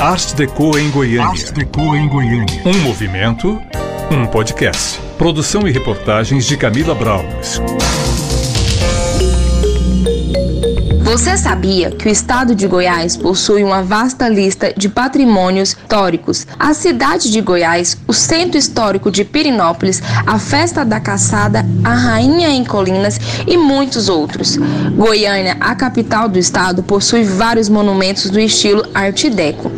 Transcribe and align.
Arte 0.00 0.34
Deco 0.34 0.78
em 0.78 0.90
Goiânia. 0.90 1.26
Arte 1.26 1.52
Deco 1.52 1.94
em 1.94 2.08
Goiânia. 2.08 2.62
Um 2.64 2.78
movimento, 2.78 3.60
um 4.10 4.26
podcast. 4.26 4.98
Produção 5.18 5.68
e 5.68 5.72
reportagens 5.72 6.46
de 6.46 6.56
Camila 6.56 6.94
Brauns. 6.94 7.60
Você 11.10 11.36
sabia 11.36 11.90
que 11.90 12.08
o 12.08 12.12
estado 12.12 12.54
de 12.54 12.68
Goiás 12.68 13.16
possui 13.16 13.64
uma 13.64 13.82
vasta 13.82 14.28
lista 14.28 14.72
de 14.76 14.88
patrimônios 14.88 15.70
históricos? 15.70 16.46
A 16.56 16.72
cidade 16.72 17.32
de 17.32 17.40
Goiás, 17.40 17.98
o 18.06 18.12
centro 18.12 18.56
histórico 18.56 19.10
de 19.10 19.24
Pirinópolis, 19.24 20.00
a 20.24 20.38
festa 20.38 20.84
da 20.84 21.00
caçada, 21.00 21.66
a 21.82 21.92
rainha 21.92 22.50
em 22.50 22.64
Colinas 22.64 23.18
e 23.44 23.56
muitos 23.56 24.08
outros. 24.08 24.56
Goiânia, 24.94 25.56
a 25.58 25.74
capital 25.74 26.28
do 26.28 26.38
estado, 26.38 26.80
possui 26.80 27.24
vários 27.24 27.68
monumentos 27.68 28.30
do 28.30 28.38
estilo 28.38 28.84
Arte 28.94 29.28
Deco, 29.28 29.68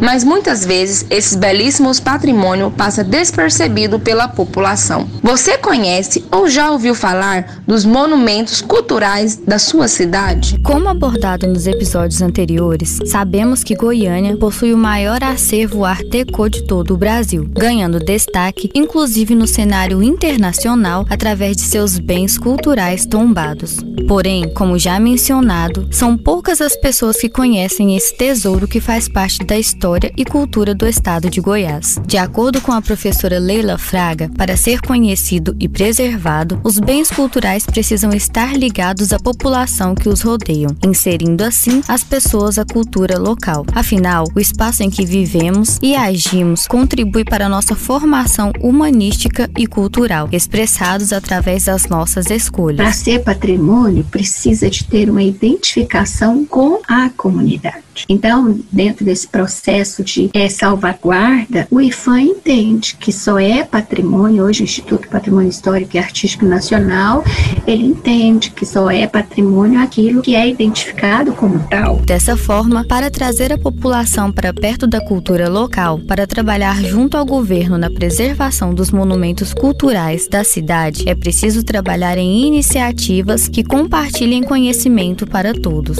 mas 0.00 0.24
muitas 0.24 0.64
vezes 0.64 1.06
esses 1.08 1.36
belíssimos 1.36 2.00
patrimônios 2.00 2.72
passam 2.76 3.04
despercebido 3.04 4.00
pela 4.00 4.26
população. 4.26 5.08
Você 5.22 5.56
conhece 5.56 6.24
ou 6.32 6.48
já 6.48 6.72
ouviu 6.72 6.96
falar 6.96 7.60
dos 7.64 7.84
monumentos 7.84 8.60
culturais 8.60 9.36
da 9.36 9.60
sua 9.60 9.86
cidade? 9.86 10.58
Como 10.80 10.88
abordado 10.88 11.46
nos 11.46 11.66
episódios 11.66 12.22
anteriores, 12.22 13.00
sabemos 13.04 13.62
que 13.62 13.76
Goiânia 13.76 14.34
possui 14.38 14.72
o 14.72 14.78
maior 14.78 15.22
acervo 15.22 15.84
Art 15.84 16.06
Deco 16.08 16.48
de 16.48 16.62
todo 16.62 16.94
o 16.94 16.96
Brasil, 16.96 17.46
ganhando 17.52 18.00
destaque 18.00 18.70
inclusive 18.74 19.34
no 19.34 19.46
cenário 19.46 20.02
internacional 20.02 21.04
através 21.10 21.58
de 21.58 21.64
seus 21.64 21.98
bens 21.98 22.38
culturais 22.38 23.04
tombados. 23.04 23.76
Porém, 24.08 24.48
como 24.54 24.78
já 24.78 24.98
mencionado, 24.98 25.86
são 25.90 26.16
poucas 26.16 26.62
as 26.62 26.74
pessoas 26.74 27.18
que 27.18 27.28
conhecem 27.28 27.94
esse 27.94 28.16
tesouro 28.16 28.66
que 28.66 28.80
faz 28.80 29.06
parte 29.06 29.44
da 29.44 29.58
história 29.58 30.10
e 30.16 30.24
cultura 30.24 30.74
do 30.74 30.86
estado 30.86 31.28
de 31.28 31.42
Goiás. 31.42 32.00
De 32.06 32.16
acordo 32.16 32.58
com 32.62 32.72
a 32.72 32.80
professora 32.80 33.38
Leila 33.38 33.76
Fraga, 33.76 34.30
para 34.34 34.56
ser 34.56 34.80
conhecido 34.80 35.54
e 35.60 35.68
preservado, 35.68 36.58
os 36.64 36.80
bens 36.80 37.10
culturais 37.10 37.66
precisam 37.66 38.14
estar 38.14 38.56
ligados 38.56 39.12
à 39.12 39.18
população 39.18 39.94
que 39.94 40.08
os 40.08 40.22
rodeia 40.70 40.90
inserindo 40.90 41.44
assim 41.44 41.82
as 41.88 42.04
pessoas 42.04 42.58
à 42.58 42.64
cultura 42.64 43.18
local. 43.18 43.64
Afinal, 43.74 44.24
o 44.34 44.40
espaço 44.40 44.82
em 44.82 44.90
que 44.90 45.04
vivemos 45.04 45.78
e 45.82 45.94
agimos 45.94 46.66
contribui 46.66 47.24
para 47.24 47.48
nossa 47.48 47.74
formação 47.74 48.52
humanística 48.60 49.50
e 49.56 49.66
cultural, 49.66 50.28
expressados 50.32 51.12
através 51.12 51.64
das 51.64 51.86
nossas 51.86 52.30
escolhas. 52.30 52.78
Para 52.78 52.92
ser 52.92 53.20
patrimônio, 53.20 54.04
precisa 54.04 54.68
de 54.70 54.84
ter 54.84 55.10
uma 55.10 55.22
identificação 55.22 56.44
com 56.44 56.80
a 56.88 57.10
comunidade. 57.10 57.90
Então, 58.08 58.58
dentro 58.70 59.04
desse 59.04 59.26
processo 59.26 60.02
de 60.02 60.30
é, 60.32 60.48
salvaguarda, 60.48 61.66
o 61.70 61.80
IFAM 61.80 62.20
entende 62.20 62.96
que 62.98 63.12
só 63.12 63.38
é 63.38 63.64
patrimônio, 63.64 64.44
hoje 64.44 64.62
o 64.62 64.64
Instituto 64.64 65.08
Patrimônio 65.08 65.50
Histórico 65.50 65.96
e 65.96 65.98
Artístico 65.98 66.44
Nacional, 66.44 67.24
ele 67.66 67.84
entende 67.84 68.50
que 68.50 68.64
só 68.64 68.90
é 68.90 69.06
patrimônio 69.06 69.80
aquilo 69.80 70.22
que 70.22 70.34
é 70.34 70.48
identificado 70.60 71.32
como 71.32 71.58
tal. 71.68 71.96
Dessa 71.96 72.36
forma, 72.36 72.84
para 72.84 73.10
trazer 73.10 73.52
a 73.52 73.58
população 73.58 74.30
para 74.30 74.52
perto 74.52 74.86
da 74.86 75.00
cultura 75.00 75.48
local, 75.48 75.98
para 76.00 76.26
trabalhar 76.26 76.82
junto 76.82 77.16
ao 77.16 77.24
governo 77.24 77.78
na 77.78 77.90
preservação 77.90 78.74
dos 78.74 78.90
monumentos 78.90 79.54
culturais 79.54 80.28
da 80.28 80.44
cidade, 80.44 81.08
é 81.08 81.14
preciso 81.14 81.64
trabalhar 81.64 82.18
em 82.18 82.46
iniciativas 82.46 83.48
que 83.48 83.64
compartilhem 83.64 84.42
conhecimento 84.42 85.26
para 85.26 85.54
todos. 85.54 85.96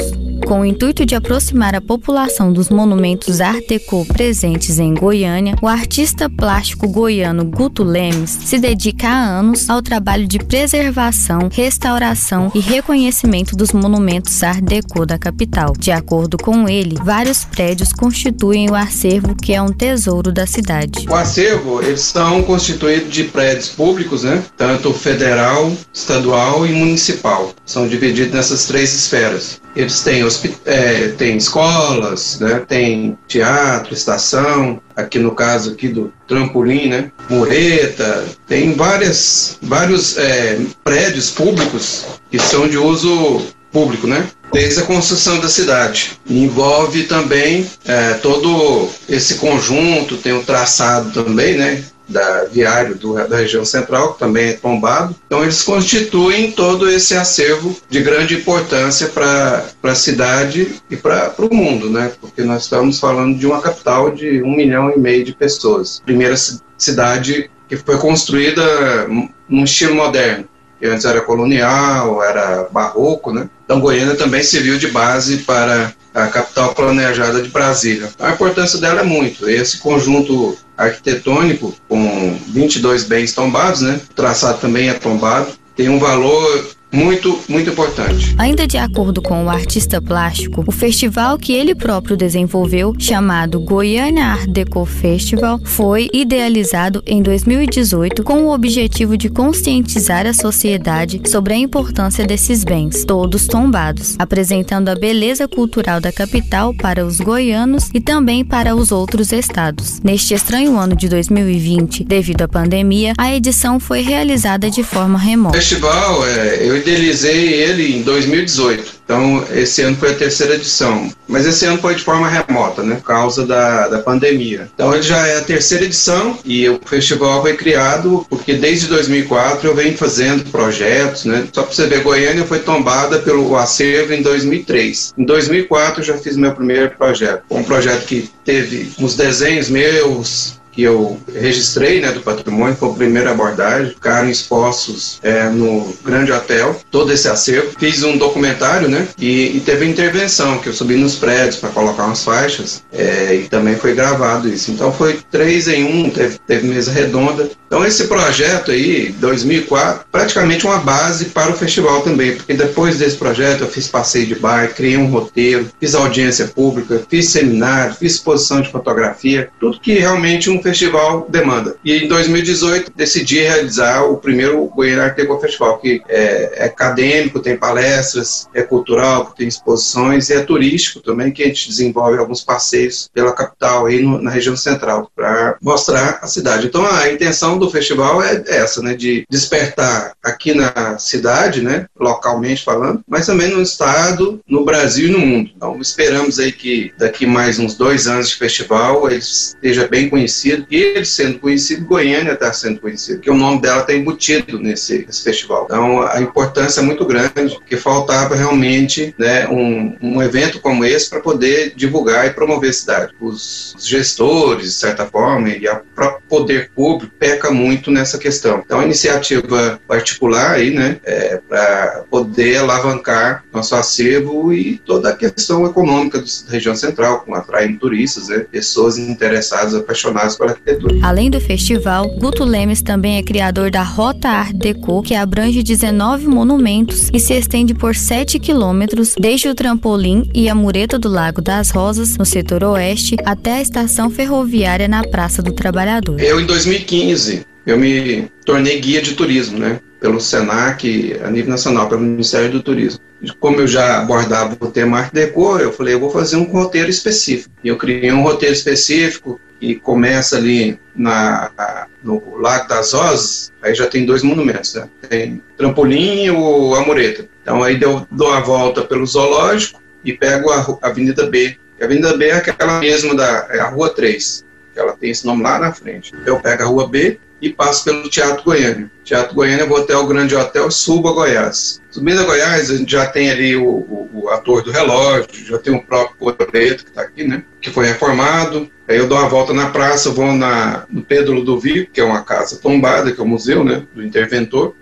Com 0.47 0.61
o 0.61 0.65
intuito 0.65 1.07
de 1.07 1.15
aproximar 1.15 1.75
a 1.75 1.81
população 1.81 2.53
dos 2.53 2.71
monumentos 2.71 3.41
Art 3.41 3.63
Deco 3.69 4.05
presentes 4.07 4.79
em 4.79 4.95
Goiânia, 4.95 5.55
o 5.63 5.69
artista 5.69 6.29
plástico 6.29 6.89
goiano 6.89 7.45
Guto 7.45 7.85
Lemes 7.85 8.31
se 8.31 8.59
dedica 8.59 9.09
há 9.09 9.39
anos 9.39 9.71
ao 9.71 9.81
trabalho 9.81 10.27
de 10.27 10.39
preservação, 10.39 11.49
restauração 11.53 12.51
e 12.55 12.59
reconhecimento 12.59 13.55
dos 13.55 13.73
monumentos 13.73 14.43
Deco 14.55 15.05
da 15.05 15.19
capital. 15.19 15.75
De 15.79 15.91
acordo 15.91 16.37
com 16.39 16.69
ele, 16.69 16.97
vários 17.03 17.45
prédios 17.45 17.93
constituem 17.93 18.71
o 18.71 18.75
acervo 18.75 19.35
que 19.35 19.53
é 19.53 19.61
um 19.61 19.73
tesouro 19.73 20.33
da 20.33 20.47
cidade. 20.47 21.07
O 21.09 21.15
acervo, 21.15 21.83
eles 21.83 22.01
são 22.01 22.43
constituídos 22.43 23.13
de 23.13 23.25
prédios 23.25 23.69
públicos, 23.69 24.25
né? 24.25 24.43
Tanto 24.57 24.93
federal, 24.93 25.73
estadual 25.93 26.67
e 26.67 26.73
municipal. 26.73 27.53
São 27.67 27.87
divididos 27.87 28.33
nessas 28.33 28.67
três 28.67 28.95
esferas. 28.95 29.61
Eles 29.77 30.01
têm, 30.03 30.23
é, 30.65 31.09
têm 31.17 31.37
escolas, 31.37 32.41
né? 32.41 32.65
tem 32.67 33.17
teatro, 33.29 33.95
estação, 33.95 34.81
aqui 34.97 35.19
no 35.19 35.33
caso 35.33 35.73
aqui 35.73 35.89
do 35.89 36.13
trampolim, 36.27 36.89
né? 36.89 37.13
Mureta, 37.29 38.27
tem 38.49 38.75
várias, 38.75 39.59
vários 39.63 40.17
é, 40.19 40.59
prédios 40.83 41.31
públicos 41.31 42.07
que 42.31 42.39
são 42.39 42.69
de 42.69 42.77
uso 42.77 43.43
público, 43.73 44.07
né? 44.07 44.29
Desde 44.53 44.81
a 44.81 44.87
construção 44.87 45.39
da 45.39 45.49
cidade. 45.49 46.19
Envolve 46.29 47.05
também 47.05 47.71
é, 47.85 48.15
todo 48.15 48.89
esse 49.09 49.37
conjunto, 49.37 50.17
tem 50.17 50.33
o 50.33 50.43
traçado 50.43 51.13
também, 51.13 51.57
né? 51.57 51.85
da 52.11 52.45
viário 52.47 52.97
do, 52.97 53.15
da 53.15 53.37
região 53.37 53.65
central, 53.65 54.15
que 54.15 54.19
também 54.19 54.49
é 54.49 54.53
tombado. 54.55 55.15
Então, 55.27 55.43
eles 55.43 55.63
constituem 55.63 56.51
todo 56.51 56.91
esse 56.91 57.15
acervo 57.15 57.77
de 57.89 58.01
grande 58.01 58.35
importância 58.35 59.09
para 59.09 59.65
a 59.83 59.95
cidade 59.95 60.83
e 60.91 60.97
para 60.97 61.33
o 61.39 61.55
mundo, 61.55 61.89
né? 61.89 62.13
Porque 62.21 62.43
nós 62.43 62.65
estamos 62.65 62.99
falando 62.99 63.39
de 63.39 63.47
uma 63.47 63.61
capital 63.61 64.11
de 64.11 64.43
um 64.43 64.57
milhão 64.57 64.91
e 64.91 64.99
meio 64.99 65.25
de 65.25 65.33
pessoas. 65.33 66.03
Primeira 66.05 66.35
cidade 66.77 67.51
que 67.69 67.77
foi 67.77 67.99
construída 67.99 69.07
num 69.49 69.65
estilo 69.65 69.95
moderno. 69.95 70.49
Que 70.81 70.87
antes 70.87 71.05
era 71.05 71.21
colonial, 71.21 72.23
era 72.23 72.67
barroco, 72.73 73.33
né? 73.33 73.49
Então, 73.65 73.81
Goiânia 73.81 74.17
também 74.17 74.43
serviu 74.43 74.79
de 74.79 74.89
base 74.89 75.39
para 75.39 75.93
a 76.15 76.27
capital 76.27 76.75
planejada 76.75 77.41
de 77.43 77.51
Brasília. 77.51 78.11
Então, 78.15 78.27
a 78.27 78.33
importância 78.33 78.81
dela 78.81 79.01
é 79.01 79.05
muito. 79.05 79.49
Esse 79.49 79.79
conjunto 79.79 80.57
arquitetônico 80.77 81.75
com 81.87 82.39
22 82.49 83.05
bens 83.05 83.35
tombados, 83.35 83.83
né? 83.83 84.01
O 84.11 84.15
traçado 84.15 84.59
também 84.59 84.89
é 84.89 84.95
tombado. 84.95 85.53
Tem 85.77 85.89
um 85.89 85.99
valor 85.99 86.67
muito, 86.93 87.41
muito 87.49 87.71
importante. 87.71 88.35
Ainda 88.37 88.67
de 88.67 88.77
acordo 88.77 89.23
com 89.23 89.45
o 89.45 89.51
artista 89.51 90.01
plástico, 90.01 90.65
o 90.67 90.73
festival 90.73 91.39
que 91.39 91.53
ele 91.53 91.75
próprio 91.75 92.17
desenvolveu, 92.17 92.95
chamado 92.99 93.61
Goiânia 93.61 94.25
Art 94.27 94.49
Deco 94.49 94.85
Festival, 94.85 95.61
foi 95.65 96.09
idealizado 96.13 97.03
em 97.07 97.23
2018 97.23 98.25
com 98.25 98.45
o 98.45 98.53
objetivo 98.53 99.17
de 99.17 99.29
conscientizar 99.29 100.27
a 100.27 100.35
sociedade 100.35 101.21
sobre 101.27 101.55
a 101.55 101.57
importância 101.57 102.27
desses 102.27 102.65
bens, 102.65 103.05
todos 103.05 103.47
tombados, 103.47 104.17
apresentando 104.19 104.89
a 104.89 104.95
beleza 104.95 105.47
cultural 105.47 106.01
da 106.01 106.13
capital 106.13 106.75
para 106.75 107.05
os 107.05 107.19
goianos 107.19 107.89
e 107.95 108.01
também 108.01 108.45
para 108.45 108.75
os 108.75 108.91
outros 108.91 109.33
estados. 109.33 110.01
Neste 110.03 110.35
estranho 110.35 110.79
ano 110.79 110.97
de 110.97 111.09
2020, 111.09 112.05
devido 112.05 112.43
à 112.43 112.49
pandemia, 112.49 113.13
a 113.17 113.35
edição 113.35 113.79
foi 113.79 114.01
realizada 114.01 114.71
de 114.71 114.83
forma 114.83 115.19
remota. 115.19 115.57
O 115.57 115.61
festival, 115.61 116.27
é, 116.27 116.59
eu 116.67 116.80
idealizei 116.81 117.55
ele 117.55 117.97
em 117.97 118.03
2018. 118.03 119.01
Então, 119.05 119.45
esse 119.53 119.83
ano 119.83 119.97
foi 119.97 120.13
a 120.13 120.15
terceira 120.15 120.55
edição. 120.55 121.11
Mas 121.27 121.45
esse 121.45 121.65
ano 121.65 121.79
foi 121.79 121.97
de 121.97 122.05
forma 122.05 122.29
remota, 122.29 122.83
né? 122.83 122.95
Por 122.97 123.05
causa 123.05 123.45
da, 123.45 123.89
da 123.89 123.99
pandemia. 123.99 124.71
Então, 124.73 124.95
ele 124.95 125.03
já 125.03 125.27
é 125.27 125.39
a 125.39 125.43
terceira 125.43 125.85
edição 125.85 126.39
e 126.45 126.69
o 126.69 126.81
festival 126.85 127.43
foi 127.43 127.57
criado 127.57 128.25
porque 128.31 128.55
desde 128.55 128.87
2004 128.87 129.69
eu 129.69 129.75
venho 129.75 129.97
fazendo 129.97 130.49
projetos, 130.51 131.25
né? 131.25 131.47
Só 131.53 131.65
para 131.65 131.75
você 131.75 131.87
ver, 131.87 132.03
Goiânia 132.03 132.45
foi 132.45 132.61
tombada 132.61 133.19
pelo 133.19 133.57
acervo 133.57 134.13
em 134.13 134.23
2003. 134.23 135.15
Em 135.19 135.25
2004 135.25 136.03
eu 136.03 136.07
já 136.07 136.17
fiz 136.17 136.37
meu 136.37 136.53
primeiro 136.53 136.91
projeto. 136.91 137.43
Um 137.51 137.65
projeto 137.65 138.07
que 138.07 138.31
teve 138.45 138.93
uns 138.99 139.17
desenhos 139.17 139.69
meus, 139.69 140.60
que 140.73 140.83
eu 140.83 141.19
registrei 141.35 142.01
né, 142.01 142.13
do 142.13 142.21
patrimônio, 142.21 142.77
foi 142.77 142.91
a 142.91 142.95
primeira 142.95 143.31
abordagem, 143.31 143.91
ficaram 143.91 144.29
expostos 144.29 145.19
é, 145.23 145.49
no 145.49 145.93
Grande 146.05 146.33
Hotel, 146.33 146.79
todo 146.91 147.13
esse 147.13 147.29
acervo. 147.29 147.73
Fiz 147.79 148.03
um 148.03 148.17
documentário, 148.17 148.89
né, 148.89 149.09
e, 149.19 149.57
e 149.57 149.61
teve 149.61 149.87
intervenção, 149.87 150.59
que 150.59 150.69
eu 150.69 150.73
subi 150.73 150.97
nos 150.97 151.17
prédios 151.17 151.57
para 151.57 151.71
colocar 151.71 152.05
umas 152.05 152.25
faixas, 152.25 152.83
é, 152.93 153.35
e 153.35 153.49
também 153.49 153.77
foi 153.77 153.95
gravado 153.95 154.49
isso. 154.49 154.71
Então 154.71 154.93
foi 154.93 155.21
três 155.31 155.69
em 155.69 155.85
um, 155.85 156.11
teve, 156.11 156.39
teve 156.47 156.67
mesa 156.67 156.93
redonda. 156.93 157.51
Então 157.67 157.85
esse 157.85 158.05
projeto 158.09 158.71
aí, 158.71 159.13
2004, 159.19 160.07
praticamente 160.11 160.67
uma 160.67 160.79
base 160.79 161.27
para 161.27 161.51
o 161.51 161.57
festival 161.57 162.03
também, 162.03 162.37
porque 162.37 162.55
depois 162.55 162.99
desse 162.99 163.17
projeto 163.17 163.63
eu 163.63 163.69
fiz 163.69 163.89
passeio 163.89 164.27
de 164.27 164.35
bar, 164.35 164.75
criei 164.75 164.97
um 164.97 165.07
roteiro, 165.07 165.69
fiz 165.79 165.95
audiência 165.95 166.47
pública, 166.49 167.03
fiz 167.09 167.29
seminário, 167.29 167.95
fiz 167.95 168.15
exposição 168.15 168.61
de 168.61 168.71
fotografia, 168.71 169.51
tudo 169.59 169.81
que 169.81 169.95
realmente 169.95 170.51
um 170.51 170.60
um 170.61 170.63
festival 170.63 171.27
demanda. 171.29 171.77
E 171.85 172.05
em 172.05 172.09
2018 172.09 172.93
decidi 172.95 173.41
realizar 173.41 174.05
o 174.05 174.19
primeiro 174.19 174.65
Goiânia 174.67 175.05
Art 175.05 175.17
Deco 175.17 175.41
Festival, 175.41 175.79
que 175.79 176.03
é, 176.09 176.53
é, 176.55 176.65
acadêmico, 176.65 177.41
tem 177.41 177.57
palestras, 177.57 178.49
é 178.55 178.63
cultural, 178.63 179.33
tem 179.37 179.49
exposições 179.49 180.29
e 180.29 180.35
é 180.35 180.41
turístico 180.41 181.01
também, 181.01 181.33
que 181.33 181.43
a 181.43 181.47
gente 181.47 181.69
desenvolve 181.69 182.19
alguns 182.19 182.43
passeios 182.43 183.09
pela 183.13 183.33
capital 183.33 183.87
aí 183.87 184.03
no, 184.03 184.21
na 184.21 184.31
região 184.31 184.57
central 184.57 185.11
para 185.17 185.57
mostrar 185.61 186.21
a 186.23 186.27
cidade. 186.27 186.67
Então 186.67 186.85
a 186.85 187.11
intenção 187.11 187.59
do 187.59 187.71
festival 187.71 188.23
é 188.23 188.43
essa, 188.47 188.83
né, 188.83 188.95
de 188.95 189.25
despertar 189.29 190.13
aqui 190.23 190.55
na 190.55 190.99
cidade, 190.99 191.63
né, 191.63 191.87
localmente 191.99 192.65
falando, 192.65 193.03
mas 193.09 193.27
também 193.27 193.49
no 193.49 193.63
estado, 193.63 194.41
no 194.47 194.65
Brasil 194.65 195.09
e 195.09 195.13
no 195.13 195.19
mundo. 195.19 195.51
Então 195.57 195.81
esperamos 195.81 196.39
aí 196.39 196.53
que 196.53 196.93
daqui 196.99 197.27
mais 197.27 197.59
uns 197.59 197.75
dois 197.75 198.07
anos 198.07 198.29
de 198.29 198.37
festival 198.37 199.09
ele 199.09 199.19
esteja 199.19 199.89
bem 199.89 200.09
conhecido 200.09 200.50
e 200.71 200.77
ele 200.77 201.05
sendo 201.05 201.39
conhecido, 201.39 201.85
Goiânia 201.85 202.33
está 202.33 202.53
sendo 202.53 202.81
conhecido, 202.81 203.21
que 203.21 203.31
o 203.31 203.37
nome 203.37 203.61
dela 203.61 203.81
está 203.81 203.95
embutido 203.95 204.59
nesse, 204.59 205.05
nesse, 205.07 205.23
festival. 205.23 205.65
Então 205.65 206.03
a 206.03 206.21
importância 206.21 206.81
é 206.81 206.83
muito 206.83 207.05
grande, 207.05 207.59
que 207.67 207.77
faltava 207.77 208.35
realmente 208.35 209.15
né, 209.19 209.49
um, 209.49 209.97
um 210.01 210.23
evento 210.23 210.61
como 210.61 210.85
esse 210.85 211.09
para 211.09 211.21
poder 211.21 211.73
divulgar 211.75 212.27
e 212.27 212.31
promover 212.31 212.71
a 212.71 212.73
cidade. 212.73 213.13
Os 213.21 213.75
gestores, 213.79 214.65
de 214.67 214.73
certa 214.73 215.07
forma, 215.07 215.49
e 215.49 215.69
o 215.69 215.81
próprio 215.95 216.23
poder 216.29 216.71
público 216.75 217.13
peca 217.19 217.51
muito 217.51 217.91
nessa 217.91 218.19
questão. 218.19 218.63
Então 218.65 218.81
a 218.81 218.85
iniciativa 218.85 219.81
particular 219.87 220.53
aí, 220.53 220.71
né, 220.71 220.99
é, 221.05 221.41
para 221.49 222.05
poder 222.11 222.59
alavancar 222.59 223.45
nosso 223.53 223.75
acervo 223.75 224.53
e 224.53 224.79
toda 224.79 225.11
a 225.11 225.17
questão 225.17 225.67
econômica 225.67 226.19
da 226.19 226.51
região 226.51 226.75
central, 226.75 227.21
com 227.21 227.35
atraindo 227.35 227.79
turistas, 227.79 228.29
né, 228.29 228.41
pessoas 228.51 228.99
interessadas, 228.99 229.75
apaixonadas 229.75 230.37
arquitetura. 230.49 230.99
Além 231.03 231.31
do 231.31 231.41
festival, 231.41 232.09
Guto 232.19 232.45
Lemes 232.45 232.83
também 232.83 233.19
é 233.19 233.23
criador 233.23 233.71
da 233.71 233.83
Rota 233.83 234.29
Art 234.29 234.55
Deco, 234.55 235.03
que 235.03 235.15
abrange 235.15 235.63
19 235.63 236.27
monumentos 236.27 237.11
e 237.13 237.21
se 237.21 237.35
estende 237.35 237.75
por 237.75 237.95
7 237.95 238.39
quilômetros, 238.39 239.15
desde 239.19 239.49
o 239.49 239.55
trampolim 239.55 240.29
e 240.35 240.49
a 240.49 240.55
mureta 240.55 240.99
do 240.99 241.09
Lago 241.09 241.41
das 241.41 241.71
Rosas, 241.71 242.17
no 242.17 242.25
setor 242.25 242.65
oeste, 242.65 243.17
até 243.25 243.55
a 243.55 243.63
estação 243.63 244.11
ferroviária 244.11 244.89
na 244.89 245.03
Praça 245.03 245.43
do 245.43 245.53
Trabalhador. 245.53 246.21
Eu, 246.21 246.41
em 246.41 246.47
2015, 246.47 247.47
eu 247.67 247.79
me 247.79 248.29
tornei 248.45 248.81
guia 248.81 249.03
de 249.03 249.15
turismo, 249.15 249.59
né? 249.59 249.81
Pelo 250.01 250.21
SENAC, 250.21 251.19
a 251.23 251.31
nível 251.31 251.51
nacional, 251.51 251.89
pelo 251.89 252.01
Ministério 252.01 252.51
do 252.51 252.63
Turismo. 252.63 253.01
Como 253.39 253.61
eu 253.61 253.69
já 253.69 254.01
abordava 254.01 254.57
o 254.59 254.71
tema 254.71 254.99
Art 254.99 255.13
Deco, 255.13 255.59
eu 255.59 255.73
falei, 255.73 255.95
eu 255.95 256.01
vou 256.01 256.11
fazer 256.11 256.37
um 256.37 256.45
roteiro 256.45 256.89
específico. 256.89 257.55
E 257.63 257.69
eu 257.69 257.77
criei 257.77 258.11
um 258.11 258.23
roteiro 258.23 258.55
específico 258.55 259.39
que 259.61 259.75
começa 259.75 260.39
ali 260.39 260.81
na, 260.97 261.87
no 262.03 262.39
Lago 262.39 262.67
das 262.67 262.93
Rosas, 262.93 263.53
aí 263.63 263.75
já 263.75 263.87
tem 263.87 264.07
dois 264.07 264.23
monumentos, 264.23 264.75
né? 264.75 264.89
Tem 265.09 265.43
trampolim 265.57 266.25
e 266.25 266.31
o 266.31 266.75
Amureta. 266.75 267.29
Então 267.43 267.63
aí 267.63 267.81
eu 267.81 268.07
dou 268.11 268.33
a 268.33 268.41
volta 268.41 268.83
pelo 268.83 269.07
zoológico 269.07 269.81
e 270.03 270.15
pego 270.15 270.51
a 270.51 270.79
Avenida 270.83 271.27
B. 271.27 271.59
A 271.81 271.85
Avenida 271.85 272.17
B 272.17 272.27
é 272.27 272.35
aquela 272.35 272.81
mesma 272.81 273.15
da 273.15 273.47
é 273.51 273.61
a 273.61 273.69
Rua 273.69 273.91
3, 273.91 274.45
que 274.73 274.81
ela 274.81 274.97
tem 274.97 275.11
esse 275.11 275.27
nome 275.27 275.43
lá 275.43 275.59
na 275.59 275.73
frente. 275.73 276.13
Eu 276.25 276.41
pego 276.41 276.63
a 276.63 276.67
Rua 276.67 276.89
B, 276.89 277.21
e 277.41 277.51
passo 277.51 277.85
pelo 277.85 278.09
Teatro 278.09 278.45
Goiânia. 278.45 278.91
Teatro 279.03 279.35
Goiânia, 279.35 279.67
vou 279.67 279.79
até 279.79 279.97
o 279.97 280.07
Grande 280.07 280.37
Hotel, 280.37 280.71
subo 280.71 281.09
a 281.09 281.13
Goiás. 281.13 281.81
Subindo 281.91 282.21
a 282.21 282.25
Goiás, 282.25 282.71
a 282.71 282.77
gente 282.77 282.93
já 282.93 283.07
tem 283.07 283.31
ali 283.31 283.57
o, 283.57 283.67
o, 283.67 284.11
o 284.13 284.29
ator 284.29 284.63
do 284.63 284.71
relógio, 284.71 285.29
já 285.47 285.59
tem 285.59 285.75
o 285.75 285.83
próprio 285.83 286.17
Coreto, 286.19 286.85
que 286.85 286.91
está 286.91 287.03
aqui, 287.03 287.25
né? 287.25 287.43
Que 287.61 287.71
foi 287.71 287.87
reformado. 287.87 288.71
Aí 288.87 288.97
eu 288.97 289.09
dou 289.09 289.19
uma 289.19 289.29
volta 289.29 289.53
na 289.53 289.71
praça, 289.71 290.11
vou 290.11 290.33
na, 290.33 290.87
no 290.91 291.03
Pedro 291.03 291.33
Ludovico, 291.33 291.93
que 291.93 292.01
é 292.01 292.05
uma 292.05 292.23
casa 292.23 292.57
tombada, 292.57 293.13
que 293.13 293.21
é 293.21 293.25
o 293.25 293.27
museu, 293.27 293.65
né? 293.65 293.85
Do 293.95 294.03
interventor. 294.03 294.75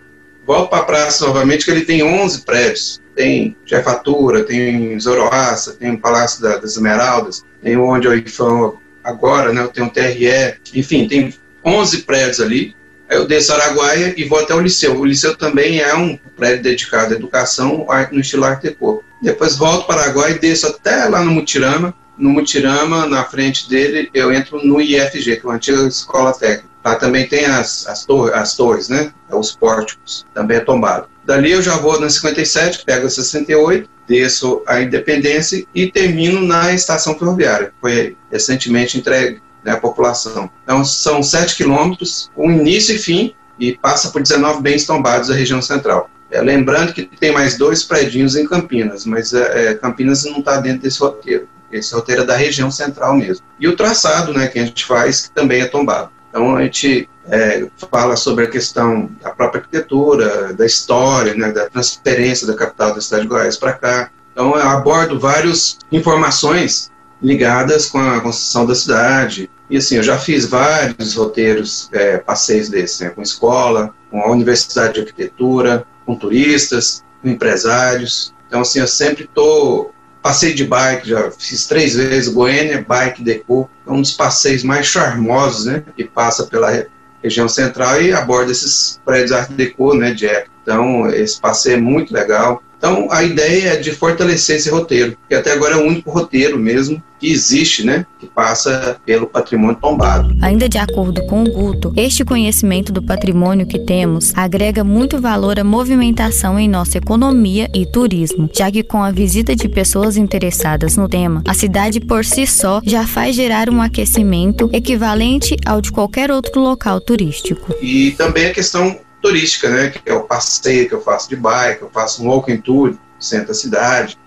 Volto 0.47 0.71
para 0.71 0.79
a 0.79 0.85
praça 0.85 1.27
novamente, 1.27 1.65
que 1.65 1.71
ele 1.71 1.85
tem 1.85 2.03
11 2.03 2.43
prédios. 2.43 3.03
Tem 3.15 3.57
Jefatura, 3.65 4.45
tem 4.45 4.99
Zoroaça, 4.99 5.73
tem 5.73 5.93
o 5.93 5.99
Palácio 5.99 6.41
da, 6.41 6.57
das 6.57 6.73
Esmeraldas, 6.73 7.45
tem 7.63 7.77
onde 7.77 8.07
eu 8.07 8.79
agora, 9.03 9.53
né? 9.53 9.69
Tem 9.73 9.85
o 9.85 9.91
TRE, 9.91 10.59
enfim, 10.75 11.09
tem 11.09 11.35
11 11.69 12.03
prédios 12.03 12.41
ali. 12.41 12.75
Aí 13.09 13.17
eu 13.17 13.27
desço 13.27 13.53
Araguaia 13.53 14.15
e 14.17 14.25
vou 14.25 14.39
até 14.39 14.55
o 14.55 14.61
Liceu. 14.61 14.99
O 14.99 15.05
Liceu 15.05 15.37
também 15.37 15.81
é 15.81 15.95
um 15.95 16.19
prédio 16.37 16.63
dedicado 16.63 17.15
à 17.15 17.17
educação 17.17 17.87
no 18.13 18.21
estilo 18.21 18.45
Art 18.45 18.63
Deco. 18.63 19.03
Depois 19.23 19.57
volto 19.57 19.87
para 19.87 20.03
Araguaia 20.03 20.35
e 20.35 20.39
desço 20.39 20.67
até 20.67 21.05
lá 21.07 21.23
no 21.23 21.31
Mutirama. 21.31 21.95
No 22.17 22.31
Mutirama, 22.31 23.07
na 23.07 23.25
frente 23.25 23.69
dele, 23.69 24.11
eu 24.13 24.33
entro 24.33 24.65
no 24.65 24.81
IFG, 24.81 25.37
que 25.37 25.41
é 25.43 25.45
uma 25.45 25.55
antiga 25.55 25.87
escola 25.87 26.33
técnica. 26.33 26.69
Lá 26.85 26.95
também 26.97 27.27
tem 27.27 27.45
as, 27.45 27.87
as, 27.87 28.05
tor 28.05 28.35
as 28.35 28.57
torres, 28.57 28.89
né? 28.89 29.13
É 29.31 29.35
os 29.35 29.53
pórticos, 29.53 30.27
também 30.35 30.57
é 30.57 30.61
tombado. 30.61 31.09
Dali 31.25 31.53
eu 31.53 31.61
já 31.61 31.77
vou 31.77 32.01
na 32.01 32.09
57, 32.09 32.85
pego 32.85 33.07
a 33.07 33.11
68, 33.11 33.89
desço 34.09 34.63
a 34.67 34.81
Independência 34.81 35.67
e 35.75 35.91
termino 35.91 36.41
na 36.41 36.73
estação 36.73 37.19
ferroviária. 37.19 37.73
Foi 37.81 38.17
recentemente 38.33 38.97
entregue 38.97 39.41
né, 39.69 39.75
a 39.75 39.81
população. 39.81 40.51
Então, 40.65 40.85
são 40.85 41.23
7 41.23 41.57
quilômetros, 41.57 42.31
com 42.35 42.51
início 42.51 42.95
e 42.95 42.99
fim, 42.99 43.35
e 43.59 43.77
passa 43.77 44.11
por 44.11 44.23
19 44.23 44.63
bens 44.63 44.87
tombados 44.87 45.29
da 45.29 45.35
região 45.35 45.61
central. 45.61 46.09
É, 46.31 46.41
lembrando 46.41 46.93
que 46.93 47.05
tem 47.05 47.33
mais 47.33 47.57
dois 47.57 47.83
predinhos 47.83 48.37
em 48.37 48.47
Campinas, 48.47 49.05
mas 49.05 49.33
é, 49.33 49.71
é 49.71 49.75
Campinas 49.75 50.25
não 50.25 50.39
está 50.39 50.59
dentro 50.59 50.83
desse 50.83 51.01
roteiro. 51.01 51.49
Esse 51.71 51.95
roteiro 51.95 52.23
é 52.23 52.25
da 52.25 52.37
região 52.37 52.71
central 52.71 53.15
mesmo. 53.15 53.45
E 53.61 53.69
o 53.69 53.77
traçado 53.77 54.33
né, 54.33 54.47
que 54.47 54.59
a 54.59 54.65
gente 54.65 54.85
faz, 54.85 55.27
que 55.27 55.31
também 55.33 55.61
é 55.61 55.67
tombado. 55.67 56.11
Então, 56.31 56.57
a 56.57 56.63
gente 56.63 57.09
é, 57.27 57.67
fala 57.91 58.17
sobre 58.17 58.45
a 58.45 58.51
questão 58.51 59.11
da 59.23 59.31
própria 59.31 59.61
arquitetura, 59.61 60.53
da 60.55 60.65
história, 60.65 61.35
né, 61.35 61.53
da 61.53 61.69
transferência 61.69 62.47
da 62.47 62.55
capital 62.55 62.95
da 62.95 63.01
cidade 63.01 63.23
de 63.23 63.29
Goiás 63.29 63.57
para 63.57 63.73
cá. 63.73 64.11
Então, 64.33 64.57
eu 64.57 64.69
abordo 64.69 65.19
várias 65.19 65.79
informações 65.91 66.91
ligadas 67.23 67.87
com 67.87 67.99
a 67.99 68.21
construção 68.21 68.67
da 68.67 68.75
cidade. 68.75 69.51
E 69.69 69.77
assim, 69.77 69.97
eu 69.97 70.03
já 70.03 70.19
fiz 70.19 70.47
vários 70.47 71.15
roteiros, 71.15 71.89
é, 71.93 72.19
passeios 72.19 72.69
desses, 72.69 73.01
né, 73.01 73.11
com 73.11 73.23
escola, 73.23 73.95
com 74.11 74.21
a 74.21 74.31
Universidade 74.31 74.95
de 74.95 75.01
Arquitetura, 75.01 75.87
com 76.07 76.15
turistas, 76.15 77.05
com 77.21 77.29
empresários. 77.29 78.35
Então, 78.47 78.61
assim, 78.63 78.81
eu 78.81 78.89
sempre 78.89 79.25
estou. 79.25 79.95
Passei 80.21 80.53
de 80.53 80.65
bike, 80.65 81.09
já 81.09 81.31
fiz 81.31 81.67
três 81.67 81.95
vezes 81.95 82.33
Goiânia 82.33 82.85
Bike 82.87 83.23
Deco, 83.23 83.71
é 83.87 83.91
um 83.91 84.03
dos 84.03 84.13
passeios 84.13 84.65
mais 84.65 84.85
charmosos, 84.85 85.67
né, 85.67 85.85
que 85.97 86.05
passa 86.05 86.45
pela 86.45 86.87
região 87.23 87.49
central 87.49 88.03
e 88.03 88.13
aborda 88.13 88.51
esses 88.51 89.01
prédios 89.05 89.33
Art 89.33 89.51
Deco, 89.51 89.95
né, 89.95 90.13
de 90.13 90.27
época. 90.27 90.51
Então, 90.63 91.09
esse 91.11 91.41
passeio 91.41 91.77
é 91.77 91.81
muito 91.81 92.13
legal. 92.13 92.63
Então, 92.79 93.09
a 93.11 93.25
ideia 93.25 93.71
é 93.71 93.77
de 93.77 93.91
fortalecer 93.91 94.57
esse 94.57 94.71
roteiro, 94.71 95.17
que 95.29 95.35
até 95.35 95.53
agora 95.53 95.75
é 95.75 95.77
o 95.77 95.87
único 95.87 96.11
roteiro 96.11 96.57
mesmo 96.59 97.03
que 97.19 97.31
existe, 97.31 97.85
né, 97.85 98.07
que 98.21 98.29
passa 98.29 98.97
pelo 99.05 99.27
patrimônio 99.27 99.77
tombado. 99.81 100.37
Ainda 100.41 100.69
de 100.69 100.79
acordo 100.79 101.27
com 101.27 101.43
o 101.43 101.53
Guto, 101.53 101.93
este 101.97 102.25
conhecimento 102.25 102.93
do 102.93 103.03
patrimônio 103.03 103.67
que 103.67 103.81
temos 103.81 104.33
agrega 104.37 104.85
muito 104.85 105.21
valor 105.21 105.59
à 105.59 105.65
movimentação 105.65 106.57
em 106.57 106.69
nossa 106.69 106.99
economia 106.99 107.69
e 107.75 107.85
turismo, 107.85 108.49
já 108.55 108.71
que 108.71 108.85
com 108.85 109.03
a 109.03 109.11
visita 109.11 109.57
de 109.57 109.69
pessoas 109.69 110.17
interessadas 110.17 110.97
no 110.97 111.09
tema, 111.09 111.43
a 111.49 111.55
cidade 111.55 111.99
por 111.99 112.25
si 112.25 112.47
só 112.47 112.81
já 112.85 113.05
faz 113.05 113.35
gerar 113.35 113.69
um 113.69 113.83
aquecimento 113.83 114.71
equivalente 114.73 115.57
ao 115.67 115.81
de 115.81 115.91
qualquer 115.91 116.31
outro 116.31 116.61
local 116.61 117.01
turístico. 117.01 117.75
E 117.83 118.13
também 118.13 118.47
a 118.47 118.53
questão 118.53 118.97
turística, 119.21 119.69
né, 119.69 119.91
que 119.91 120.01
é 120.09 120.15
o 120.15 120.23
passeio 120.23 120.89
que 120.89 120.95
eu 120.95 121.01
faço 121.01 121.29
de 121.29 121.37
bike, 121.37 121.83
eu 121.83 121.91
faço 121.91 122.23
um 122.23 122.29
walking 122.29 122.59
tour 122.59 122.97
centro 123.19 123.49
da 123.49 123.55
cidade. 123.55 124.19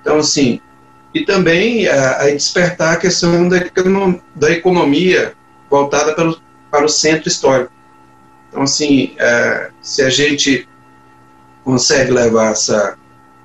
Então, 0.00 0.18
assim, 0.18 0.60
e 1.14 1.24
também 1.24 1.88
a, 1.88 2.22
a 2.22 2.30
despertar 2.30 2.94
a 2.94 2.96
questão 2.96 3.48
da, 3.48 3.56
da 4.34 4.50
economia 4.50 5.34
voltada 5.70 6.14
pelo, 6.14 6.40
para 6.70 6.84
o 6.84 6.88
centro 6.88 7.28
histórico. 7.28 7.72
Então, 8.48 8.62
assim, 8.62 9.14
é, 9.18 9.70
se 9.80 10.02
a 10.02 10.10
gente 10.10 10.68
consegue 11.64 12.10
levar 12.10 12.52
essa, 12.52 12.96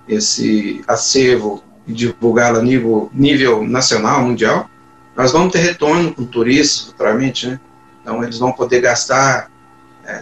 esse 0.08 0.84
acervo 0.88 1.64
e 1.88 1.94
divulgá-lo 1.94 2.60
a 2.60 2.62
nível, 2.62 3.10
nível 3.14 3.64
nacional, 3.64 4.22
mundial, 4.22 4.70
nós 5.16 5.32
vamos 5.32 5.52
ter 5.52 5.60
retorno 5.60 6.14
com 6.14 6.26
turistas 6.26 6.88
futuramente, 6.88 7.48
né? 7.48 7.60
Então, 8.02 8.24
eles 8.24 8.40
vão 8.40 8.52
poder 8.52 8.82
gastar 8.82 9.50
é, 10.06 10.20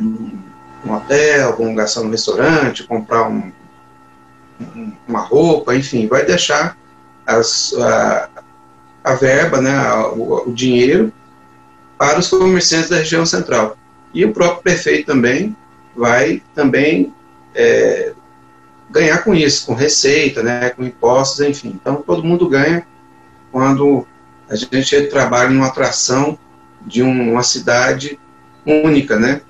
um 0.86 0.94
hotel, 0.94 1.56
vão 1.58 1.76
gastar 1.76 2.02
no 2.02 2.12
restaurante, 2.12 2.84
comprar 2.84 3.28
um, 3.28 3.52
um, 4.62 4.94
uma 5.08 5.22
roupa, 5.22 5.76
enfim, 5.76 6.08
vai 6.08 6.26
deixar 6.26 6.78
as, 7.26 7.74
a, 7.74 8.30
a 9.04 9.14
verba, 9.16 9.62
né, 9.62 9.94
o, 10.14 10.50
o 10.50 10.54
dinheiro 10.54 11.12
para 11.98 12.20
os 12.20 12.30
comerciantes 12.30 12.90
da 12.90 12.98
região 12.98 13.26
central. 13.26 13.78
E 14.14 14.26
o 14.26 14.34
próprio 14.34 14.64
prefeito 14.64 15.06
também 15.06 15.56
vai 15.96 16.42
também 16.56 17.14
é, 17.54 18.14
ganhar 18.90 19.20
com 19.24 19.36
isso, 19.36 19.66
com 19.66 19.74
receita, 19.74 20.42
né, 20.42 20.70
com 20.70 20.84
impostos, 20.84 21.42
enfim. 21.42 21.78
Então 21.80 21.98
todo 21.98 22.24
mundo 22.24 22.48
ganha 22.48 22.88
quando 23.52 24.08
a 24.50 24.56
gente 24.56 25.08
trabalha 25.08 25.50
numa 25.50 25.68
atração 25.68 26.38
de 26.82 27.04
uma 27.04 27.44
cidade 27.44 28.20
única, 28.66 29.18
né? 29.20 29.42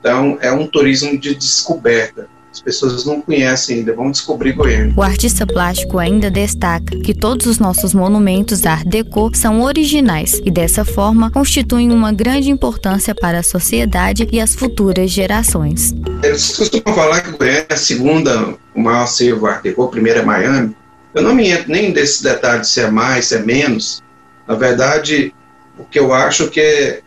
Então, 0.00 0.38
é 0.40 0.52
um 0.52 0.66
turismo 0.66 1.18
de 1.18 1.34
descoberta. 1.34 2.28
As 2.56 2.62
pessoas 2.62 3.04
não 3.04 3.20
conhecem 3.20 3.78
ainda, 3.78 3.92
vão 3.92 4.10
descobrir 4.10 4.52
Goiânia. 4.52 4.94
O 4.96 5.02
artista 5.02 5.46
plástico 5.46 5.98
ainda 5.98 6.30
destaca 6.30 6.98
que 7.00 7.12
todos 7.12 7.44
os 7.44 7.58
nossos 7.58 7.92
monumentos 7.92 8.64
Art 8.64 8.86
Deco 8.86 9.30
são 9.34 9.60
originais 9.60 10.40
e, 10.42 10.50
dessa 10.50 10.82
forma, 10.82 11.30
constituem 11.30 11.92
uma 11.92 12.12
grande 12.12 12.50
importância 12.50 13.14
para 13.14 13.40
a 13.40 13.42
sociedade 13.42 14.26
e 14.32 14.40
as 14.40 14.54
futuras 14.54 15.10
gerações. 15.10 15.94
Eles 16.22 16.56
costumam 16.56 16.94
falar 16.94 17.20
que 17.20 17.32
Goiânia 17.32 17.66
é 17.68 17.74
a 17.74 17.76
segunda, 17.76 18.54
o 18.74 18.80
maior 18.80 19.02
acervo 19.02 19.46
Art 19.46 19.62
Deco, 19.62 19.82
o 19.82 19.88
primeiro 19.88 20.20
é 20.20 20.22
Miami. 20.22 20.74
Eu 21.12 21.22
não 21.22 21.34
me 21.34 21.50
entro 21.50 21.70
nem 21.70 21.92
desses 21.92 22.22
detalhes 22.22 22.68
se 22.68 22.80
é 22.80 22.90
mais, 22.90 23.26
se 23.26 23.34
é 23.34 23.40
menos. 23.40 24.02
Na 24.48 24.54
verdade, 24.54 25.34
o 25.78 25.84
que 25.84 25.98
eu 25.98 26.14
acho 26.14 26.48
que, 26.48 26.60
é, 26.60 27.00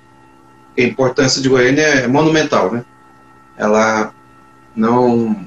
a 0.84 0.88
importância 0.88 1.42
de 1.42 1.50
Goiânia 1.50 1.82
é 1.82 2.08
monumental, 2.08 2.72
né? 2.72 2.84
Ela 3.58 4.14
não, 4.76 5.46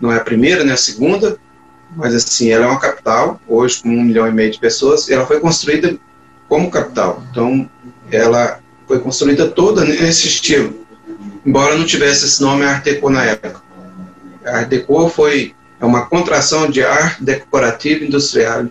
não 0.00 0.12
é 0.12 0.16
a 0.16 0.24
primeira, 0.24 0.64
nem 0.64 0.72
a 0.72 0.76
segunda, 0.76 1.38
mas 1.94 2.14
assim, 2.14 2.50
ela 2.50 2.66
é 2.66 2.68
uma 2.68 2.80
capital, 2.80 3.40
hoje 3.46 3.82
com 3.82 3.88
um 3.88 4.02
milhão 4.02 4.26
e 4.26 4.32
meio 4.32 4.50
de 4.50 4.58
pessoas, 4.58 5.08
e 5.08 5.14
ela 5.14 5.26
foi 5.26 5.40
construída 5.40 5.96
como 6.48 6.70
capital. 6.70 7.22
Então, 7.30 7.68
ela 8.10 8.60
foi 8.86 9.00
construída 9.00 9.48
toda 9.48 9.84
nesse 9.84 10.28
estilo, 10.28 10.74
embora 11.44 11.76
não 11.76 11.86
tivesse 11.86 12.26
esse 12.26 12.40
nome 12.42 12.64
Art 12.64 12.84
Deco 12.84 13.10
na 13.10 13.24
época. 13.24 13.62
Art 14.44 14.68
Deco 14.68 15.08
foi 15.08 15.54
é 15.78 15.84
uma 15.84 16.06
contração 16.06 16.70
de 16.70 16.82
Art 16.82 17.20
Decorativo 17.20 18.04
Industrial 18.04 18.66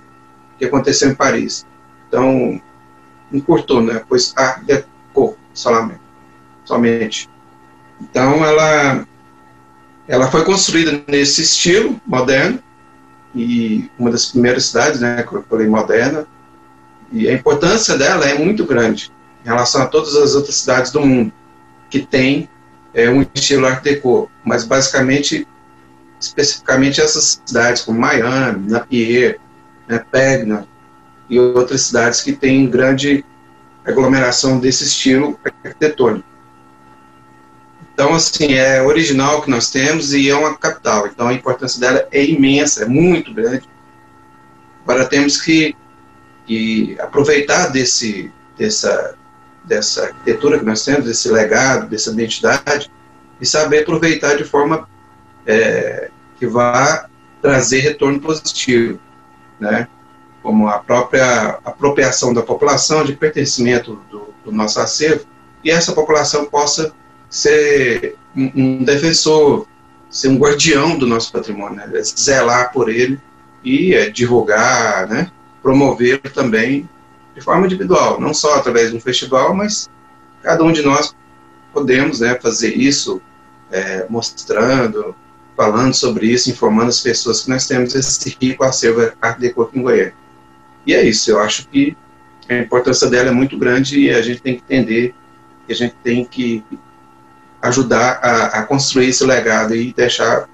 que 0.57 0.65
aconteceu 0.65 1.09
em 1.09 1.15
Paris. 1.15 1.65
Então, 2.07 2.59
encurtou, 3.31 3.81
né? 3.81 4.01
Pois 4.07 4.33
Art 4.35 4.63
Deco 4.63 5.37
somente. 5.55 6.01
somente. 6.63 7.29
Então, 7.99 8.45
ela 8.45 9.07
ela 10.07 10.29
foi 10.29 10.43
construída 10.43 11.01
nesse 11.07 11.41
estilo 11.41 11.99
moderno, 12.05 12.59
e 13.33 13.89
uma 13.97 14.11
das 14.11 14.27
primeiras 14.27 14.65
cidades, 14.65 15.01
né, 15.01 15.23
que 15.23 15.33
eu 15.33 15.43
falei 15.49 15.67
moderna, 15.67 16.27
e 17.11 17.27
a 17.27 17.33
importância 17.33 17.97
dela 17.97 18.25
é 18.25 18.37
muito 18.37 18.65
grande 18.65 19.11
em 19.43 19.47
relação 19.47 19.81
a 19.81 19.87
todas 19.87 20.15
as 20.15 20.35
outras 20.35 20.55
cidades 20.55 20.91
do 20.91 21.01
mundo 21.01 21.31
que 21.89 21.99
tem 22.01 22.49
é, 22.93 23.09
um 23.09 23.25
estilo 23.33 23.65
Art 23.65 23.83
Deco, 23.83 24.29
mas 24.43 24.63
basicamente, 24.63 25.47
especificamente 26.19 27.01
essas 27.01 27.41
cidades 27.45 27.81
como 27.81 27.99
Miami, 27.99 28.69
Napier, 28.69 29.39
né, 29.87 30.03
Pegna 30.11 30.67
e 31.29 31.39
outras 31.39 31.81
cidades 31.81 32.21
que 32.21 32.33
têm 32.33 32.69
grande 32.69 33.25
aglomeração 33.85 34.59
desse 34.59 34.83
estilo 34.83 35.39
arquitetônico. 35.43 36.27
Então, 37.93 38.13
assim, 38.13 38.53
é 38.53 38.81
original 38.81 39.41
que 39.41 39.49
nós 39.49 39.69
temos 39.69 40.13
e 40.13 40.29
é 40.29 40.35
uma 40.35 40.57
capital. 40.57 41.07
Então, 41.07 41.27
a 41.27 41.33
importância 41.33 41.79
dela 41.79 42.05
é 42.11 42.25
imensa, 42.25 42.83
é 42.83 42.87
muito 42.87 43.33
grande. 43.33 43.69
Agora, 44.83 45.05
temos 45.05 45.41
que, 45.41 45.75
que 46.45 46.97
aproveitar 46.99 47.67
desse, 47.67 48.33
dessa, 48.57 49.15
dessa 49.63 50.07
arquitetura 50.07 50.59
que 50.59 50.65
nós 50.65 50.83
temos, 50.83 51.05
desse 51.05 51.29
legado, 51.29 51.87
dessa 51.87 52.11
identidade, 52.11 52.91
e 53.39 53.45
saber 53.45 53.83
aproveitar 53.83 54.35
de 54.35 54.43
forma 54.43 54.89
é, 55.45 56.09
que 56.37 56.45
vá 56.45 57.07
trazer 57.41 57.79
retorno 57.79 58.19
positivo, 58.19 58.99
né? 59.59 59.87
Como 60.45 60.67
a 60.67 60.77
própria 60.77 61.57
apropriação 61.65 62.31
da 62.31 62.43
população 62.43 63.03
de 63.03 63.13
pertencimento 63.13 63.99
do, 64.11 64.27
do 64.45 64.51
nosso 64.51 64.79
acervo, 64.79 65.25
e 65.63 65.71
essa 65.71 65.91
população 65.91 66.45
possa 66.45 66.93
ser 67.27 68.15
um, 68.37 68.83
defensor, 68.83 69.65
ser 70.07 70.27
um 70.27 70.37
guardião 70.37 70.99
do 70.99 71.07
nosso 71.07 71.31
patrimônio, 71.31 71.77
né? 71.77 71.89
zelar 72.03 72.71
por 72.71 72.89
ele 72.89 73.19
e 73.63 73.95
é, 73.95 74.07
divulgar, 74.07 75.07
né? 75.07 75.31
promover 75.63 76.21
também 76.31 76.87
de 77.33 77.41
forma 77.41 77.65
individual, 77.65 78.21
não 78.21 78.31
só 78.31 78.53
através 78.53 78.91
de 78.91 78.97
um 78.97 79.01
festival, 79.01 79.55
mas 79.55 79.89
cada 80.43 80.63
um 80.63 80.71
de 80.71 80.83
nós 80.83 81.15
podemos 81.73 82.19
né, 82.19 82.37
fazer 82.39 82.75
isso, 82.75 83.19
é, 83.71 84.05
mostrando, 84.07 85.15
falando 85.57 85.95
sobre 85.95 86.27
isso, 86.27 86.51
informando 86.51 86.89
as 86.89 87.01
pessoas 87.01 87.41
que 87.41 87.49
nós 87.49 87.67
temos 87.67 87.95
esse 87.95 88.37
rico 88.39 88.63
acervo 88.63 89.11
Art 89.19 89.39
Deco 89.39 89.63
aqui 89.63 89.79
em 89.79 89.81
Goiânia. 89.81 90.24
E 90.85 90.93
é 90.93 91.03
isso, 91.03 91.31
eu 91.31 91.39
acho 91.39 91.67
que 91.67 91.95
a 92.47 92.55
importância 92.55 93.09
dela 93.09 93.29
é 93.29 93.33
muito 93.33 93.57
grande 93.57 93.99
e 93.99 94.11
a 94.11 94.21
gente 94.21 94.41
tem 94.41 94.55
que 94.55 94.63
entender 94.63 95.15
que 95.65 95.73
a 95.73 95.75
gente 95.75 95.95
tem 96.03 96.23
que 96.23 96.63
ajudar 97.61 98.19
a, 98.21 98.59
a 98.59 98.63
construir 98.63 99.09
esse 99.09 99.25
legado 99.25 99.75
e 99.75 99.91
deixar 99.93 100.47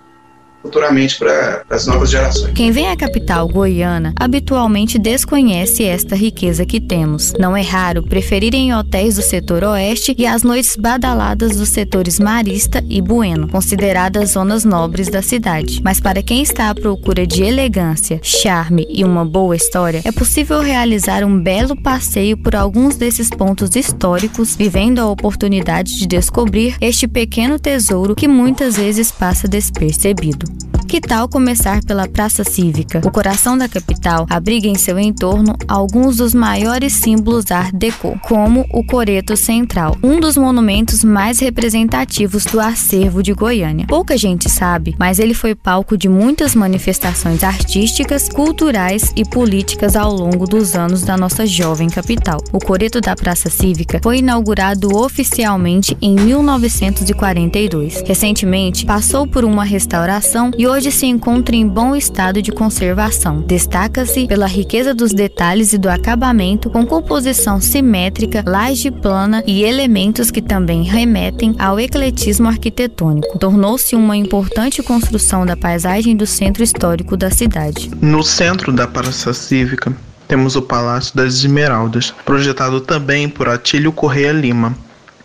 futuramente 0.62 1.18
para 1.18 1.64
as 1.70 1.86
novas 1.88 2.10
gerações. 2.10 2.54
Quem 2.54 2.72
vem 2.72 2.90
à 2.90 2.96
capital 2.96 3.48
goiana 3.48 4.14
habitualmente 4.16 5.00
desconhece 5.00 5.84
esta 5.84 6.16
riqueza 6.16 6.66
que 6.66 6.80
temos. 6.80 7.34
Não 7.40 7.56
é 7.56 7.62
raro 7.62 8.04
preferirem 8.04 8.74
hotéis 8.74 9.16
do 9.16 9.22
setor 9.22 9.64
oeste 9.64 10.16
e 10.18 10.26
as 10.26 10.44
noites 10.44 10.76
badaladas 10.76 11.56
dos 11.56 11.70
setores 11.70 12.20
Marista 12.20 12.84
e 12.88 13.02
Bueno, 13.02 13.48
consideradas 13.48 14.32
zonas 14.32 14.64
nobres 14.64 15.10
da 15.10 15.22
cidade. 15.22 15.82
Mas 15.84 16.00
para 16.00 16.22
quem 16.22 16.42
está 16.42 16.70
à 16.70 16.76
procura 16.76 17.26
de 17.26 17.44
elegância, 17.44 18.20
charme 18.22 18.86
e 18.90 19.04
uma 19.04 19.26
boa 19.26 19.56
história, 19.56 20.02
é 20.04 20.12
possível 20.12 20.62
realizar 20.62 21.24
um 21.24 21.42
belo 21.42 21.76
passeio 21.82 22.38
por 22.38 22.56
alguns 22.56 22.96
desses 22.96 23.30
pontos 23.30 23.76
históricos, 23.76 24.56
vivendo 24.56 25.00
a 25.00 25.10
oportunidade 25.10 25.98
de 25.98 26.06
descobrir 26.06 26.76
este 26.80 27.08
pequeno 27.08 27.60
tesouro 27.60 28.16
que 28.16 28.28
muitas 28.28 28.76
vezes 28.78 29.12
passa 29.12 29.48
despercebido. 29.48 30.51
Que 30.92 31.00
tal 31.00 31.30
começar 31.30 31.82
pela 31.86 32.06
Praça 32.06 32.44
Cívica? 32.44 33.00
O 33.06 33.10
coração 33.10 33.58
da 33.58 33.70
capital 33.70 34.28
abriga 34.30 34.68
em 34.68 34.76
seu 34.76 35.00
entorno 35.00 35.56
alguns 35.66 36.18
dos 36.18 36.34
maiores 36.34 36.92
símbolos 36.92 37.50
Art 37.50 37.74
Deco, 37.74 38.20
como 38.24 38.66
o 38.74 38.84
Coreto 38.84 39.38
Central, 39.38 39.98
um 40.04 40.20
dos 40.20 40.36
monumentos 40.36 41.02
mais 41.02 41.40
representativos 41.40 42.44
do 42.44 42.60
acervo 42.60 43.24
de 43.24 43.32
Goiânia. 43.32 43.86
Pouca 43.88 44.18
gente 44.18 44.50
sabe, 44.50 44.94
mas 45.00 45.18
ele 45.18 45.34
foi 45.34 45.56
palco 45.56 45.98
de 45.98 46.10
muitas 46.10 46.56
manifestações 46.56 47.42
artísticas, 47.42 48.28
culturais 48.28 49.14
e 49.16 49.24
políticas 49.24 49.96
ao 49.96 50.12
longo 50.12 50.46
dos 50.46 50.76
anos 50.76 51.04
da 51.04 51.16
nossa 51.16 51.46
jovem 51.46 51.88
capital. 51.88 52.44
O 52.52 52.60
Coreto 52.60 53.00
da 53.00 53.16
Praça 53.16 53.50
Cívica 53.50 54.02
foi 54.04 54.18
inaugurado 54.18 54.94
oficialmente 54.94 55.98
em 56.02 56.16
1942. 56.16 58.04
Recentemente, 58.06 58.86
passou 58.86 59.26
por 59.26 59.46
uma 59.46 59.64
restauração 59.64 60.52
e 60.58 60.68
hoje 60.68 60.81
hoje 60.82 60.92
se 60.92 61.06
encontra 61.06 61.56
em 61.56 61.68
bom 61.68 61.96
estado 61.96 62.42
de 62.42 62.52
conservação. 62.52 63.40
Destaca-se 63.42 64.26
pela 64.26 64.48
riqueza 64.48 64.96
dos 64.96 65.14
detalhes 65.14 65.74
e 65.74 65.78
do 65.78 65.88
acabamento, 65.88 66.72
com 66.72 66.84
composição 66.88 67.62
simétrica, 67.62 68.44
laje 68.44 68.90
plana 68.90 69.44
e 69.46 69.64
elementos 69.64 70.32
que 70.32 70.42
também 70.42 70.82
remetem 70.82 71.56
ao 71.60 71.80
ecletismo 71.80 72.48
arquitetônico. 72.48 73.38
Tornou-se 73.38 73.96
uma 73.96 74.18
importante 74.18 74.82
construção 74.82 75.46
da 75.46 75.56
paisagem 75.56 76.18
do 76.18 76.26
centro 76.26 76.64
histórico 76.64 77.16
da 77.16 77.30
cidade. 77.30 77.92
No 78.02 78.24
centro 78.24 78.72
da 78.72 78.88
Praça 78.88 79.36
Cívica, 79.36 79.96
temos 80.28 80.56
o 80.56 80.64
Palácio 80.64 81.16
das 81.16 81.36
Esmeraldas, 81.36 82.12
projetado 82.26 82.82
também 82.82 83.30
por 83.30 83.48
Atílio 83.48 83.92
Correia 83.92 84.32
Lima. 84.32 84.76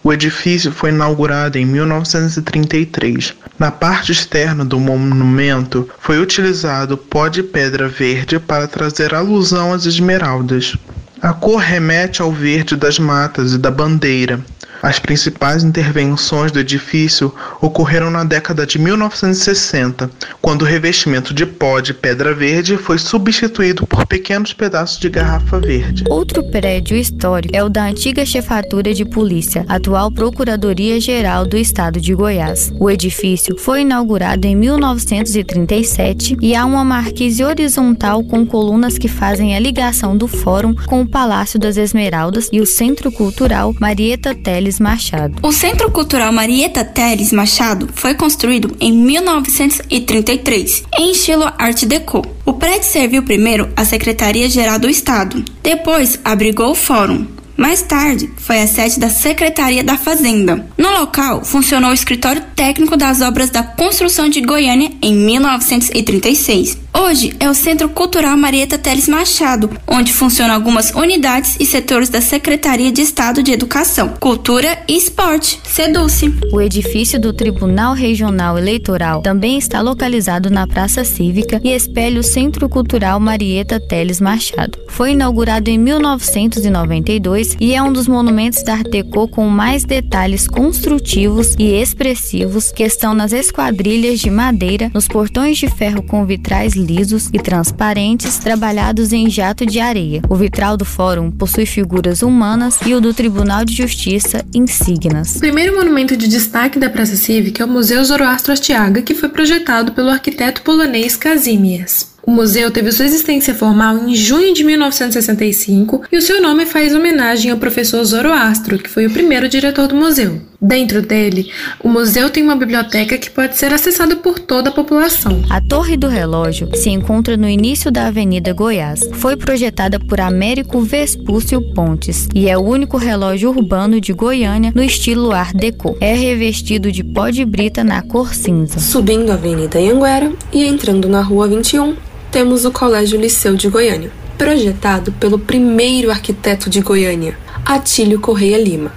O 0.07 0.13
edifício 0.13 0.71
foi 0.71 0.91
inaugurado 0.91 1.59
em 1.59 1.65
1933. 1.65 3.35
Na 3.59 3.73
parte 3.73 4.13
externa 4.13 4.65
do 4.65 4.79
monumento 4.79 5.89
foi 5.99 6.21
utilizado 6.21 6.97
pó 6.97 7.27
de 7.27 7.43
pedra 7.43 7.89
verde 7.89 8.39
para 8.39 8.69
trazer 8.69 9.13
alusão 9.13 9.73
às 9.73 9.85
esmeraldas. 9.85 10.77
A 11.21 11.33
cor 11.33 11.61
remete 11.61 12.23
ao 12.23 12.31
verde 12.31 12.77
das 12.77 13.01
matas 13.01 13.55
e 13.55 13.59
da 13.59 13.69
bandeira, 13.69 14.39
as 14.87 15.01
principais 15.01 15.65
intervenções 15.65 16.53
do 16.53 16.61
edifício 16.61 17.35
ocorreram 17.61 18.09
na 18.09 18.23
década 18.23 18.65
de 18.65 18.79
1960, 18.79 20.09
quando 20.41 20.63
o 20.63 20.65
revestimento 20.65 21.35
de 21.35 21.45
pó 21.45 21.81
de 21.81 21.93
pedra 21.93 22.33
verde 22.33 22.77
foi 22.77 22.97
substituído 22.97 23.85
por 23.85 24.07
pequenos 24.07 24.53
pedaços 24.53 25.01
de 25.01 25.09
garrafa 25.09 25.59
verde. 25.59 26.05
Outro 26.09 26.41
prédio 26.53 26.97
histórico 26.97 27.57
é 27.57 27.65
o 27.65 27.69
da 27.69 27.85
antiga 27.85 28.25
Chefatura 28.25 28.95
de 28.95 29.05
Polícia, 29.05 29.65
atual 29.69 30.09
Procuradoria-Geral 30.13 31.47
do 31.47 31.57
Estado 31.57 32.01
de 32.01 32.15
Goiás. 32.15 32.73
O 32.79 32.89
edifício 32.89 33.59
foi 33.59 33.81
inaugurado 33.81 34.47
em 34.47 34.55
1937 34.55 36.37
e 36.41 36.55
há 36.55 36.65
uma 36.65 36.85
marquise 36.85 37.43
horizontal 37.43 38.23
com 38.23 38.47
colunas 38.47 38.97
que 38.97 39.09
fazem 39.09 39.57
a 39.57 39.59
ligação 39.59 40.17
do 40.17 40.29
Fórum 40.29 40.77
com 40.87 41.01
o 41.01 41.09
Palácio 41.09 41.59
das 41.59 41.77
Esmeraldas 41.77 42.49
e 42.53 42.61
o 42.61 42.67
Centro 42.67 43.11
Cultural 43.11 43.75
Marieta 43.81 44.33
Teles 44.33 44.76
Teles 44.77 44.81
Machado. 44.81 45.35
O 45.43 45.53
Centro 45.53 45.91
Cultural 45.91 46.33
Marieta 46.33 46.85
Teles 46.85 47.33
Machado 47.33 47.89
foi 47.95 48.15
construído 48.15 48.77
em 48.81 48.93
1933, 48.93 50.85
em 50.99 51.13
estilo 51.13 51.45
Art 51.59 51.85
Deco. 51.85 52.23
O 52.45 52.53
prédio 52.53 52.85
serviu 52.85 53.23
primeiro 53.23 53.69
à 53.77 53.85
Secretaria-Geral 53.85 54.79
do 54.79 54.89
Estado, 54.89 55.45
depois 55.63 56.19
abrigou 56.25 56.71
o 56.71 56.75
Fórum, 56.75 57.27
Mais 57.57 57.81
tarde, 57.81 58.31
foi 58.37 58.61
a 58.61 58.67
sede 58.67 59.01
da 59.01 59.09
Secretaria 59.09 59.83
da 59.83 59.97
Fazenda. 59.97 60.67
No 60.77 60.91
local, 60.91 61.43
funcionou 61.43 61.91
o 61.91 61.95
escritório 61.95 62.43
técnico 62.55 62.97
das 62.97 63.23
obras 63.23 63.49
da 63.49 63.63
construção 63.63 64.29
de 64.29 64.43
Goiânia 64.43 64.93
em 65.01 65.15
1936. 65.15 66.79
Hoje 66.99 67.35
é 67.39 67.49
o 67.49 67.55
Centro 67.55 67.89
Cultural 67.89 68.37
Marieta 68.37 68.79
Teles 68.79 69.07
Machado, 69.07 69.71
onde 69.87 70.13
funcionam 70.13 70.55
algumas 70.55 70.91
unidades 70.91 71.57
e 71.61 71.67
setores 71.67 72.09
da 72.09 72.21
Secretaria 72.21 72.91
de 72.91 73.03
Estado 73.03 73.43
de 73.43 73.53
Educação, 73.53 74.15
Cultura 74.21 74.79
e 74.89 74.97
Esporte, 74.97 75.61
SEDUCE. 75.65 76.35
O 76.53 76.61
edifício 76.61 77.21
do 77.21 77.33
Tribunal 77.33 77.95
Regional 77.95 78.59
Eleitoral 78.59 79.21
também 79.21 79.59
está 79.59 79.81
localizado 79.81 80.51
na 80.51 80.67
Praça 80.67 81.05
Cívica 81.05 81.61
e 81.63 81.71
espelha 81.71 82.21
o 82.21 82.25
Centro 82.25 82.69
Cultural 82.69 83.21
Marieta 83.21 83.79
Teles 83.79 84.21
Machado. 84.21 84.79
Foi 84.89 85.13
inaugurado 85.13 85.69
em 85.69 85.79
1992 85.79 87.46
e 87.61 87.75
é 87.75 87.83
um 87.83 87.93
dos 87.93 88.09
monumentos 88.09 88.63
da 88.63 88.73
Art 88.73 88.89
Deco 88.89 89.29
com 89.29 89.49
mais 89.49 89.85
detalhes 89.85 90.49
construtivos 90.49 91.55
e 91.59 91.81
expressivos 91.81 92.73
que 92.73 92.83
estão 92.83 93.15
nas 93.15 93.33
esquadrilhas 93.33 94.21
de 94.21 94.31
madeira, 94.31 94.91
nos 94.95 95.07
portões 95.07 95.59
de 95.59 95.69
ferro 95.69 96.03
com 96.03 96.25
vitrais 96.25 96.75
lisos 96.75 97.29
e 97.33 97.39
transparentes 97.39 98.39
trabalhados 98.39 99.13
em 99.13 99.29
jato 99.29 99.67
de 99.67 99.79
areia. 99.79 100.23
O 100.29 100.35
vitral 100.35 100.77
do 100.77 100.85
fórum 100.85 101.31
possui 101.31 101.67
figuras 101.67 102.23
humanas 102.23 102.79
e 102.87 102.95
o 102.95 103.01
do 103.01 103.13
Tribunal 103.13 103.65
de 103.65 103.75
Justiça 103.75 104.45
insígnias. 104.55 105.37
O 105.37 105.41
primeiro 105.41 105.77
monumento 105.77 106.17
de 106.17 106.27
destaque 106.29 106.79
da 106.79 106.91
Praça 106.91 107.17
Cívica 107.17 107.63
é 107.63 107.67
o 107.67 107.69
Museu 107.69 108.05
Zoroastro 108.05 108.53
Astiaga, 108.53 109.03
que 109.03 109.15
foi 109.15 109.29
projetado 109.29 109.93
pelo 109.93 110.11
arquiteto 110.11 110.63
polonês 110.63 111.17
Kazimierz. 111.17 112.16
O 112.27 112.31
museu 112.33 112.73
teve 112.73 112.91
sua 112.91 113.05
existência 113.05 113.55
formal 113.55 113.97
em 113.99 114.13
junho 114.13 114.53
de 114.53 114.65
1965 114.65 116.03
e 116.11 116.17
o 116.17 116.21
seu 116.21 116.43
nome 116.43 116.67
faz 116.67 116.93
homenagem 116.93 117.53
ao 117.53 117.57
professor 117.57 118.03
Zoroastro, 118.05 118.81
que 118.81 118.91
foi 118.91 119.07
o 119.07 119.11
primeiro 119.13 119.49
diretor 119.49 119.87
do 119.87 119.95
museu. 119.95 120.41
Dentro 120.61 121.01
dele, 121.03 121.53
o 121.85 121.89
museu 121.89 122.29
tem 122.29 122.43
uma 122.43 122.57
biblioteca 122.57 123.17
que 123.17 123.31
pode 123.31 123.57
ser 123.57 123.73
acessada 123.73 124.17
por 124.17 124.41
toda 124.41 124.71
a 124.71 124.73
população. 124.73 125.41
A 125.49 125.61
Torre 125.61 125.97
do 125.97 126.09
Relógio 126.09 126.69
se 126.75 126.91
encontra 126.91 127.37
no 127.37 127.49
início 127.49 127.93
da 127.93 128.09
Avenida 128.09 128.53
Goiás. 128.53 129.09
Foi 129.13 129.37
projetada 129.37 130.01
por 130.01 130.21
Américo 130.21 130.81
Vespúcio 130.81 131.63
Pontes 131.75 132.27
e 132.35 132.49
é 132.49 132.59
o 132.59 132.63
único 132.63 132.97
relógio 132.97 133.51
urbano 133.51 134.01
de 134.01 134.13
Goiânia 134.13 134.73
no 134.75 134.83
estilo 134.83 135.31
Art 135.31 135.55
Deco. 135.55 135.97
É 136.01 136.15
revestido 136.15 136.91
de 136.91 137.05
pó 137.05 137.31
de 137.31 137.45
brita 137.45 137.85
na 137.85 138.03
cor 138.03 138.35
cinza. 138.35 138.81
Subindo 138.81 139.31
a 139.31 139.35
Avenida 139.35 139.79
Anhanguera 139.79 140.33
e 140.53 140.65
entrando 140.65 141.09
na 141.09 141.21
Rua 141.21 141.47
21, 141.47 141.95
temos 142.37 142.67
o 142.67 142.71
Colégio 142.71 143.19
Liceu 143.19 143.57
de 143.57 143.67
Goiânia, 143.67 144.13
projetado 144.37 145.11
pelo 145.13 145.39
primeiro 145.39 146.11
arquiteto 146.11 146.69
de 146.69 146.83
Goiânia, 146.83 147.35
Atílio 147.65 148.21
Correia 148.21 148.59
Lima. 148.63 148.93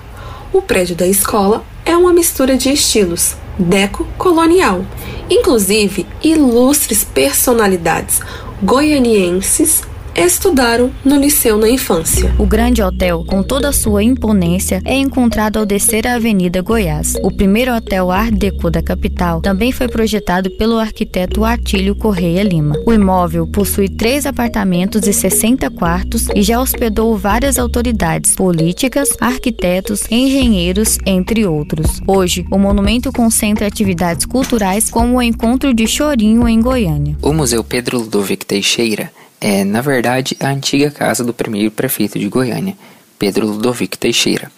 O 0.52 0.62
prédio 0.62 0.94
da 0.94 1.08
escola 1.08 1.64
é 1.86 1.96
uma 1.96 2.12
mistura 2.12 2.58
de 2.58 2.70
estilos 2.70 3.38
deco-colonial, 3.58 4.86
inclusive 5.30 6.06
ilustres 6.22 7.06
personalidades 7.06 8.20
goianienses 8.62 9.84
estudaram 10.16 10.92
no 11.04 11.18
liceu 11.18 11.58
na 11.58 11.70
infância. 11.70 12.34
O 12.38 12.46
Grande 12.46 12.82
Hotel, 12.82 13.24
com 13.26 13.42
toda 13.42 13.70
a 13.70 13.74
sua 13.74 14.04
imponência, 14.04 14.82
é 14.86 14.96
encontrado 14.96 15.58
ao 15.58 15.66
descer 15.66 16.08
a 16.08 16.16
Avenida 16.16 16.62
Goiás. 16.62 17.14
O 17.24 17.32
primeiro 17.32 17.76
hotel 17.76 18.12
Art 18.12 18.34
Deco 18.34 18.70
da 18.70 18.82
capital 18.82 19.42
também 19.42 19.72
foi 19.72 19.88
projetado 19.88 20.50
pelo 20.52 20.78
arquiteto 20.78 21.44
Atílio 21.44 21.96
Correia 21.96 22.44
Lima. 22.44 22.76
O 22.86 22.94
imóvel 22.94 23.48
possui 23.48 23.90
três 23.90 24.26
apartamentos 24.26 25.08
e 25.08 25.14
60 25.14 25.70
quartos 25.72 26.28
e 26.36 26.42
já 26.42 26.60
hospedou 26.60 27.18
várias 27.18 27.58
autoridades 27.58 28.36
políticas, 28.36 29.10
arquitetos, 29.20 30.04
engenheiros, 30.10 30.98
entre 31.06 31.46
outros. 31.46 32.02
Hoje, 32.08 32.46
o 32.52 32.58
monumento 32.58 33.12
concentra 33.12 33.68
atividades 33.68 34.26
culturais 34.26 34.90
como 34.90 35.18
o 35.18 35.22
Encontro 35.22 35.74
de 35.74 35.88
Chorinho 35.88 36.48
em 36.48 36.62
Goiânia. 36.62 37.18
O 37.22 37.34
Museu 37.34 37.64
Pedro 37.64 38.00
Ludovic 38.00 38.46
Teixeira 38.46 39.12
é, 39.42 39.64
na 39.64 39.82
verdade, 39.82 40.36
a 40.40 40.50
antiga 40.50 40.92
casa 40.92 41.24
do 41.24 41.34
primeiro 41.34 41.72
prefeito 41.72 42.20
de 42.20 42.28
Goiânia, 42.28 42.78
Pedro 43.18 43.48
Ludovico 43.48 43.98
Teixeira. 43.98 44.52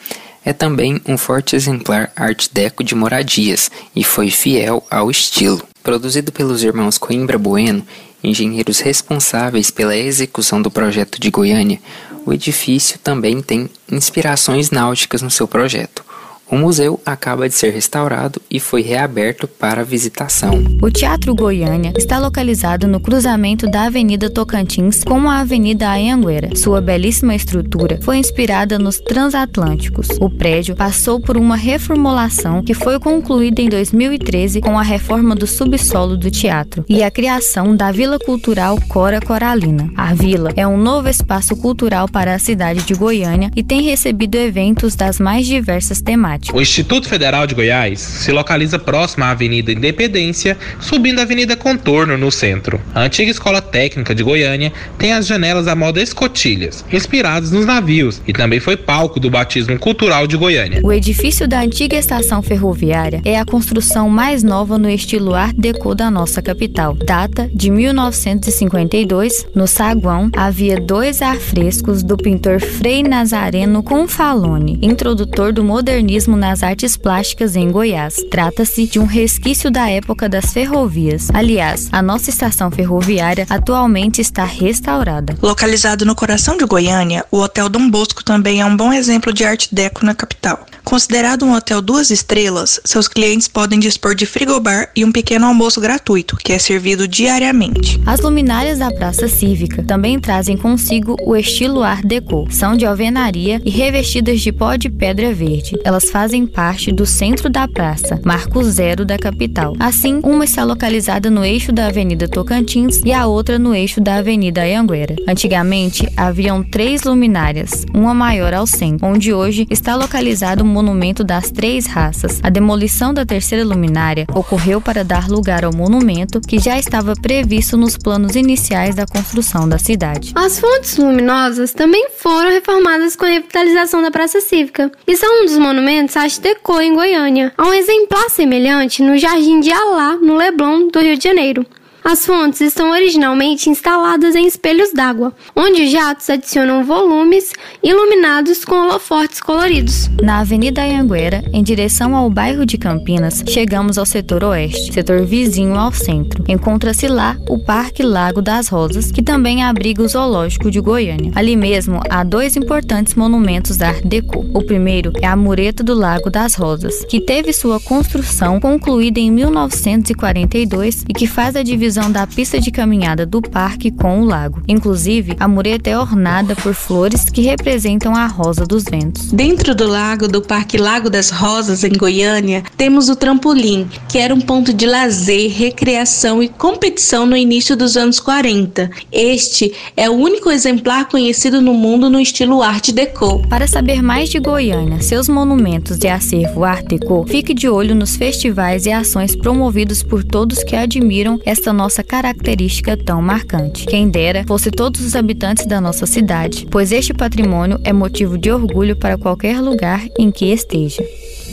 É 0.44 0.52
também 0.54 1.00
um 1.08 1.18
forte 1.18 1.56
exemplar 1.56 2.12
art 2.16 2.48
deco 2.52 2.84
de 2.84 2.96
moradias 2.96 3.70
e 3.96 4.04
foi 4.04 4.32
fiel 4.32 4.84
ao 4.90 5.12
estilo. 5.12 5.62
Produzido 5.84 6.32
pelos 6.32 6.64
irmãos 6.64 6.98
Coimbra 6.98 7.38
Bueno, 7.38 7.86
engenheiros 8.24 8.80
responsáveis 8.80 9.70
pela 9.70 9.96
execução 9.96 10.62
do 10.62 10.72
projeto 10.72 11.20
de 11.20 11.30
Goiânia, 11.30 11.80
o 12.26 12.34
edifício 12.34 13.00
também 13.00 13.42
tem 13.42 13.70
inspirações 13.92 14.72
náuticas 14.72 15.22
no 15.22 15.32
seu 15.32 15.48
projeto. 15.48 16.04
O 16.52 16.58
museu 16.58 17.00
acaba 17.06 17.48
de 17.48 17.56
ser 17.56 17.70
restaurado 17.70 18.42
e 18.52 18.60
foi 18.60 18.82
reaberto 18.82 19.48
para 19.48 19.86
visitação. 19.86 20.52
O 20.82 20.92
Teatro 20.92 21.34
Goiânia 21.34 21.94
está 21.96 22.20
localizado 22.20 22.90
no 22.90 23.00
cruzamento 23.00 23.70
da 23.72 23.84
Avenida 23.84 24.30
Tocantins 24.30 25.02
com 25.02 25.30
a 25.30 25.40
Avenida 25.40 25.90
Anhanguera. 25.90 26.54
Sua 26.58 26.82
belíssima 26.82 27.34
estrutura 27.34 28.00
foi 28.02 28.18
inspirada 28.18 28.78
nos 28.78 29.00
transatlânticos. 29.00 30.10
O 30.20 30.30
prédio 30.30 30.76
passou 30.76 31.22
por 31.22 31.38
uma 31.38 31.56
reformulação 31.56 32.62
que 32.62 32.74
foi 32.74 33.00
concluída 33.00 33.62
em 33.62 33.70
2013 33.70 34.60
com 34.60 34.78
a 34.78 34.84
reforma 34.84 35.34
do 35.34 35.48
subsolo 35.48 36.18
do 36.18 36.30
teatro 36.30 36.84
e 36.90 37.02
a 37.02 37.10
criação 37.10 37.74
da 37.74 37.94
Vila 37.94 38.20
Cultural 38.20 38.78
Cora 38.90 39.22
Coralina. 39.22 39.90
A 39.96 40.14
vila 40.14 40.52
é 40.58 40.68
um 40.68 40.76
novo 40.76 41.08
espaço 41.08 41.56
cultural 41.56 42.10
para 42.10 42.36
a 42.36 42.40
cidade 42.40 42.84
de 42.84 42.94
Goiânia 42.94 43.50
e 43.56 43.64
tem 43.64 43.82
recebido 43.84 44.36
eventos 44.36 44.96
das 44.96 45.18
mais 45.18 45.48
diversas 45.48 46.02
temáticas. 46.02 46.41
O 46.54 46.60
Instituto 46.60 47.08
Federal 47.08 47.48
de 47.48 47.56
Goiás 47.56 48.00
se 48.00 48.32
localiza 48.32 48.78
próximo 48.78 49.24
à 49.24 49.30
Avenida 49.30 49.72
Independência, 49.72 50.58
subindo 50.80 51.20
a 51.20 51.22
Avenida 51.22 51.56
Contorno 51.56 52.18
no 52.18 52.32
centro. 52.32 52.82
A 52.94 53.04
antiga 53.04 53.32
Escola 53.32 53.62
Técnica 53.62 54.14
de 54.14 54.24
Goiânia 54.24 54.74
tem 54.98 55.14
as 55.14 55.28
janelas 55.28 55.68
à 55.68 55.76
moda 55.76 56.02
escotilhas, 56.02 56.84
inspiradas 56.92 57.52
nos 57.52 57.66
navios, 57.66 58.22
e 58.28 58.34
também 58.34 58.60
foi 58.60 58.76
palco 58.76 59.20
do 59.20 59.30
batismo 59.30 59.78
cultural 59.80 60.28
de 60.28 60.36
Goiânia. 60.36 60.82
O 60.84 60.92
edifício 60.92 61.48
da 61.48 61.62
antiga 61.62 61.96
estação 61.96 62.42
ferroviária 62.42 63.22
é 63.24 63.40
a 63.40 63.46
construção 63.46 64.10
mais 64.10 64.44
nova 64.44 64.78
no 64.78 64.90
estilo 64.90 65.34
Art 65.34 65.56
Deco 65.56 65.96
da 65.96 66.12
nossa 66.12 66.42
capital. 66.42 66.96
Data 66.96 67.50
de 67.54 67.70
1952. 67.72 69.46
No 69.56 69.68
saguão 69.68 70.30
havia 70.36 70.80
dois 70.80 71.22
afrescos 71.22 72.04
do 72.04 72.18
pintor 72.18 72.60
Frei 72.60 73.04
Nazareno 73.04 73.82
Confalone, 73.84 74.80
introdutor 74.82 75.54
do 75.54 75.64
modernismo 75.64 76.31
nas 76.36 76.64
artes 76.64 76.98
plásticas 76.98 77.56
em 77.56 77.72
Goiás. 77.72 78.16
Trata-se 78.30 78.88
de 78.88 79.00
um 79.00 79.06
resquício 79.06 79.72
da 79.72 79.90
época 79.90 80.28
das 80.28 80.54
ferrovias. 80.54 81.30
Aliás, 81.34 81.90
a 81.92 82.02
nossa 82.02 82.30
estação 82.30 82.70
ferroviária 82.72 83.46
atualmente 83.50 84.22
está 84.22 84.44
restaurada. 84.44 85.36
Localizado 85.42 86.06
no 86.06 86.16
coração 86.16 86.58
de 86.58 86.66
Goiânia, 86.66 87.26
o 87.32 87.40
Hotel 87.40 87.70
Dom 87.70 87.90
Bosco 87.90 88.24
também 88.24 88.62
é 88.62 88.66
um 88.66 88.76
bom 88.76 88.92
exemplo 88.94 89.34
de 89.34 89.44
arte 89.44 89.74
deco 89.74 90.06
na 90.06 90.14
capital. 90.16 90.66
Considerado 90.84 91.46
um 91.46 91.54
hotel 91.54 91.82
duas 91.82 92.10
estrelas, 92.10 92.80
seus 92.84 93.08
clientes 93.08 93.48
podem 93.48 93.80
dispor 93.80 94.16
de 94.16 94.26
frigobar 94.26 94.90
e 94.96 95.06
um 95.06 95.12
pequeno 95.12 95.46
almoço 95.46 95.80
gratuito, 95.80 96.36
que 96.38 96.54
é 96.54 96.60
servido 96.60 97.08
diariamente. 97.08 98.02
As 98.06 98.20
luminárias 98.20 98.80
da 98.80 98.92
Praça 98.92 99.28
Cívica 99.28 99.84
também 99.84 100.20
trazem 100.20 100.58
consigo 100.58 101.16
o 101.24 101.36
estilo 101.36 101.84
Art 101.84 102.04
Deco. 102.06 102.48
São 102.50 102.76
de 102.76 102.86
alvenaria 102.86 103.62
e 103.64 103.70
revestidas 103.70 104.42
de 104.42 104.52
pó 104.52 104.76
de 104.76 104.90
pedra 104.90 105.34
verde. 105.34 105.80
Elas 105.84 106.10
fazem 106.10 106.46
parte 106.46 106.92
do 106.92 107.06
centro 107.06 107.50
da 107.50 107.68
praça, 107.68 108.20
marco 108.26 108.64
zero 108.64 109.06
da 109.06 109.18
capital. 109.18 109.76
Assim, 109.80 110.20
uma 110.24 110.44
está 110.44 110.64
localizada 110.64 111.30
no 111.30 111.46
eixo 111.46 111.72
da 111.72 111.88
Avenida 111.88 112.28
Tocantins 112.28 113.02
e 113.06 113.14
a 113.14 113.26
outra 113.26 113.58
no 113.58 113.74
eixo 113.74 114.02
da 114.02 114.16
Avenida 114.16 114.64
Anhanguera. 114.64 115.16
Antigamente, 115.28 116.08
haviam 116.18 116.64
três 116.64 117.04
luminárias, 117.04 117.86
uma 117.94 118.14
maior 118.14 118.54
ao 118.54 118.68
centro, 118.68 119.08
onde 119.08 119.34
hoje 119.34 119.66
está 119.70 119.96
localizado 119.96 120.66
monumento 120.72 121.24
das 121.24 121.52
três 121.52 121.86
raças. 121.86 122.40
A 122.42 122.50
demolição 122.50 123.14
da 123.14 123.26
terceira 123.26 123.64
luminária 123.64 124.26
ocorreu 124.34 124.82
para 124.82 125.04
dar 125.04 125.28
lugar 125.28 125.64
ao 125.64 125.76
monumento 125.76 126.42
que 126.42 126.58
já 126.58 126.80
estava 126.80 127.14
previsto 127.16 127.78
nos 127.78 127.98
planos 127.98 128.36
iniciais 128.36 128.96
da 128.96 129.06
construção 129.06 129.68
da 129.68 129.78
cidade. 129.78 130.32
As 130.36 130.60
fontes 130.60 130.98
luminosas 130.98 131.74
também 131.74 132.10
foram 132.18 132.50
reformadas 132.50 133.16
com 133.16 133.26
a 133.26 133.30
revitalização 133.30 134.02
da 134.02 134.10
Praça 134.10 134.42
Cívica 134.42 134.92
e 135.06 135.16
são 135.16 135.42
um 135.42 135.46
dos 135.46 135.58
monumentos 135.58 136.16
Arte 136.16 136.40
Deco 136.42 136.80
em 136.80 136.96
Goiânia. 136.96 137.54
Há 137.58 137.68
um 137.68 137.74
exemplar 137.74 138.30
semelhante 138.30 139.04
no 139.04 139.18
Jardim 139.18 139.60
de 139.60 139.72
Alá, 139.72 140.16
no 140.16 140.36
Leblon, 140.36 140.88
do 140.88 141.00
Rio 141.00 141.18
de 141.18 141.24
Janeiro. 141.24 141.66
As 142.04 142.26
fontes 142.26 142.62
estão 142.62 142.90
originalmente 142.90 143.70
instaladas 143.70 144.36
em 144.36 144.48
espelhos 144.48 144.92
d'água, 144.92 145.34
onde 145.56 145.88
jatos 145.88 146.32
adicionam 146.32 146.84
volumes 146.84 147.54
iluminados 147.84 148.66
com 148.66 148.76
holofortes 148.76 149.40
coloridos. 149.40 150.10
Na 150.22 150.40
Avenida 150.40 150.82
Anhanguera, 150.82 151.44
em 151.54 151.62
direção 151.62 152.16
ao 152.16 152.28
bairro 152.28 152.66
de 152.66 152.80
Campinas, 152.80 153.44
chegamos 153.48 154.00
ao 154.00 154.06
setor 154.06 154.44
oeste, 154.44 154.92
setor 154.94 155.24
vizinho 155.26 155.76
ao 155.76 155.94
centro. 155.94 156.44
Encontra-se 156.48 157.08
lá 157.08 157.38
o 157.48 157.60
Parque 157.60 158.02
Lago 158.02 158.42
das 158.42 158.68
Rosas, 158.68 159.12
que 159.12 159.22
também 159.22 159.64
abriga 159.64 160.02
o 160.02 160.08
Zoológico 160.08 160.72
de 160.72 160.80
Goiânia. 160.80 161.32
Ali 161.36 161.56
mesmo 161.56 162.00
há 162.10 162.24
dois 162.24 162.56
importantes 162.56 163.14
monumentos 163.14 163.78
da 163.78 163.90
Art 163.90 164.04
Deco. 164.04 164.44
O 164.56 164.64
primeiro 164.64 165.14
é 165.22 165.28
a 165.28 165.36
Mureta 165.36 165.84
do 165.84 165.94
Lago 165.94 166.32
das 166.32 166.56
Rosas, 166.56 167.06
que 167.06 167.22
teve 167.22 167.54
sua 167.54 167.80
construção 167.80 168.60
concluída 168.60 169.20
em 169.20 169.30
1942 169.32 171.06
e 171.08 171.14
que 171.14 171.28
faz 171.28 171.56
a 171.56 171.62
divisão 171.62 171.91
da 171.92 172.26
pista 172.26 172.60
de 172.60 172.72
caminhada 172.72 173.26
do 173.26 173.42
parque 173.42 173.92
com 173.92 174.22
o 174.22 174.26
lago. 174.26 174.62
Inclusive, 174.68 175.36
a 175.40 175.48
mureta 175.48 175.90
é 175.90 175.98
ornada 175.98 176.56
por 176.56 176.74
flores 176.74 177.26
que 177.26 177.42
representam 177.42 178.16
a 178.16 178.28
rosa 178.28 178.66
dos 178.66 178.86
ventos. 178.86 179.32
Dentro 179.32 179.76
do 179.76 179.88
lago 179.88 180.28
do 180.28 180.42
Parque 180.42 180.78
Lago 180.78 181.10
das 181.10 181.30
Rosas, 181.30 181.84
em 181.84 181.92
Goiânia, 181.92 182.64
temos 182.78 183.10
o 183.10 183.16
trampolim, 183.16 183.90
que 184.08 184.18
era 184.18 184.34
um 184.34 184.40
ponto 184.40 184.74
de 184.74 184.86
lazer, 184.86 185.52
recreação 185.52 186.42
e 186.42 186.48
competição 186.48 187.26
no 187.26 187.36
início 187.36 187.76
dos 187.76 187.98
anos 187.98 188.20
40. 188.20 188.90
Este 189.12 189.74
é 189.98 190.10
o 190.10 190.14
único 190.14 190.50
exemplar 190.50 191.10
conhecido 191.10 191.62
no 191.62 191.74
mundo 191.74 192.10
no 192.10 192.20
estilo 192.20 192.62
Art 192.62 192.92
Deco. 192.92 193.46
Para 193.50 193.68
saber 193.68 194.02
mais 194.02 194.30
de 194.30 194.40
Goiânia, 194.40 195.02
seus 195.02 195.28
monumentos 195.28 195.98
e 196.02 196.08
acervo 196.08 196.64
Art 196.64 196.86
Deco, 196.88 197.26
fique 197.28 197.54
de 197.54 197.68
olho 197.68 197.94
nos 197.94 198.16
festivais 198.16 198.86
e 198.86 198.92
ações 198.92 199.36
promovidos 199.36 200.04
por 200.04 200.24
todos 200.24 200.64
que 200.64 200.76
admiram 200.76 201.40
esta 201.46 201.74
nossa 201.82 202.04
característica 202.04 202.96
tão 202.96 203.24
marcante. 203.24 203.88
Quem 203.88 204.08
dera 204.08 204.44
fosse 204.48 204.70
todos 204.70 205.02
os 205.02 205.16
habitantes 205.16 205.66
da 205.66 205.82
nossa 205.82 206.06
cidade, 206.06 206.68
pois 206.70 206.92
este 206.92 207.12
patrimônio 207.12 207.80
é 207.84 207.92
motivo 207.92 208.38
de 208.38 208.52
orgulho 208.52 208.96
para 208.96 209.18
qualquer 209.18 209.60
lugar 209.60 210.06
em 210.20 210.30
que 210.30 210.46
esteja. 210.46 211.04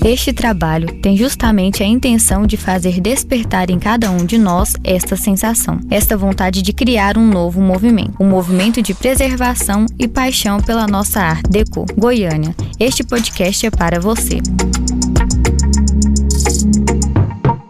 Este 0.05 0.35
trabalho 0.35 1.01
tem 1.01 1.17
justamente 1.17 1.83
a 1.83 1.87
intenção 1.87 2.47
de 2.47 2.59
fazer 2.59 3.01
despertar 3.01 3.71
em 3.71 3.79
cada 3.79 4.11
um 4.11 4.27
de 4.27 4.37
nós 4.37 4.75
esta 4.85 5.17
sensação, 5.17 5.81
esta 5.91 6.15
vontade 6.15 6.61
de 6.61 6.75
criar 6.75 7.17
um 7.17 7.27
novo 7.27 7.59
movimento, 7.59 8.13
um 8.21 8.29
movimento 8.29 8.83
de 8.83 8.93
preservação 8.93 9.87
e 9.99 10.07
paixão 10.07 10.61
pela 10.61 10.87
nossa 10.87 11.21
arte 11.21 11.51
deco. 11.51 11.87
Goiânia, 11.97 12.55
este 12.79 13.03
podcast 13.03 13.65
é 13.65 13.71
para 13.71 13.99
você. 13.99 14.41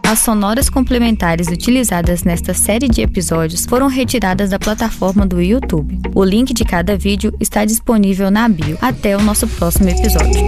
As 0.09 0.17
sonoras 0.21 0.71
complementares 0.71 1.49
utilizadas 1.49 2.23
nesta 2.23 2.51
série 2.51 2.89
de 2.89 2.99
episódios 2.99 3.67
foram 3.67 3.85
retiradas 3.85 4.49
da 4.49 4.57
plataforma 4.57 5.23
do 5.23 5.39
YouTube. 5.39 5.99
O 6.15 6.23
link 6.23 6.51
de 6.51 6.65
cada 6.65 6.97
vídeo 6.97 7.31
está 7.39 7.63
disponível 7.63 8.31
na 8.31 8.49
bio. 8.49 8.75
Até 8.81 9.15
o 9.15 9.21
nosso 9.21 9.47
próximo 9.47 9.87
episódio. 9.87 10.43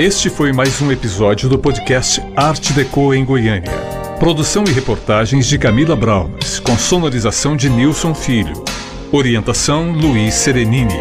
Este 0.00 0.28
foi 0.28 0.52
mais 0.52 0.82
um 0.82 0.90
episódio 0.90 1.48
do 1.48 1.60
podcast 1.60 2.20
Arte 2.34 2.72
Deco 2.72 3.14
em 3.14 3.24
Goiânia. 3.24 3.70
Produção 4.18 4.64
e 4.66 4.72
reportagens 4.72 5.46
de 5.46 5.58
Camila 5.58 5.94
Braunes, 5.94 6.58
com 6.58 6.76
sonorização 6.76 7.56
de 7.56 7.70
Nilson 7.70 8.16
Filho. 8.16 8.64
Orientação 9.12 9.92
Luiz 9.92 10.34
Serenini. 10.34 10.98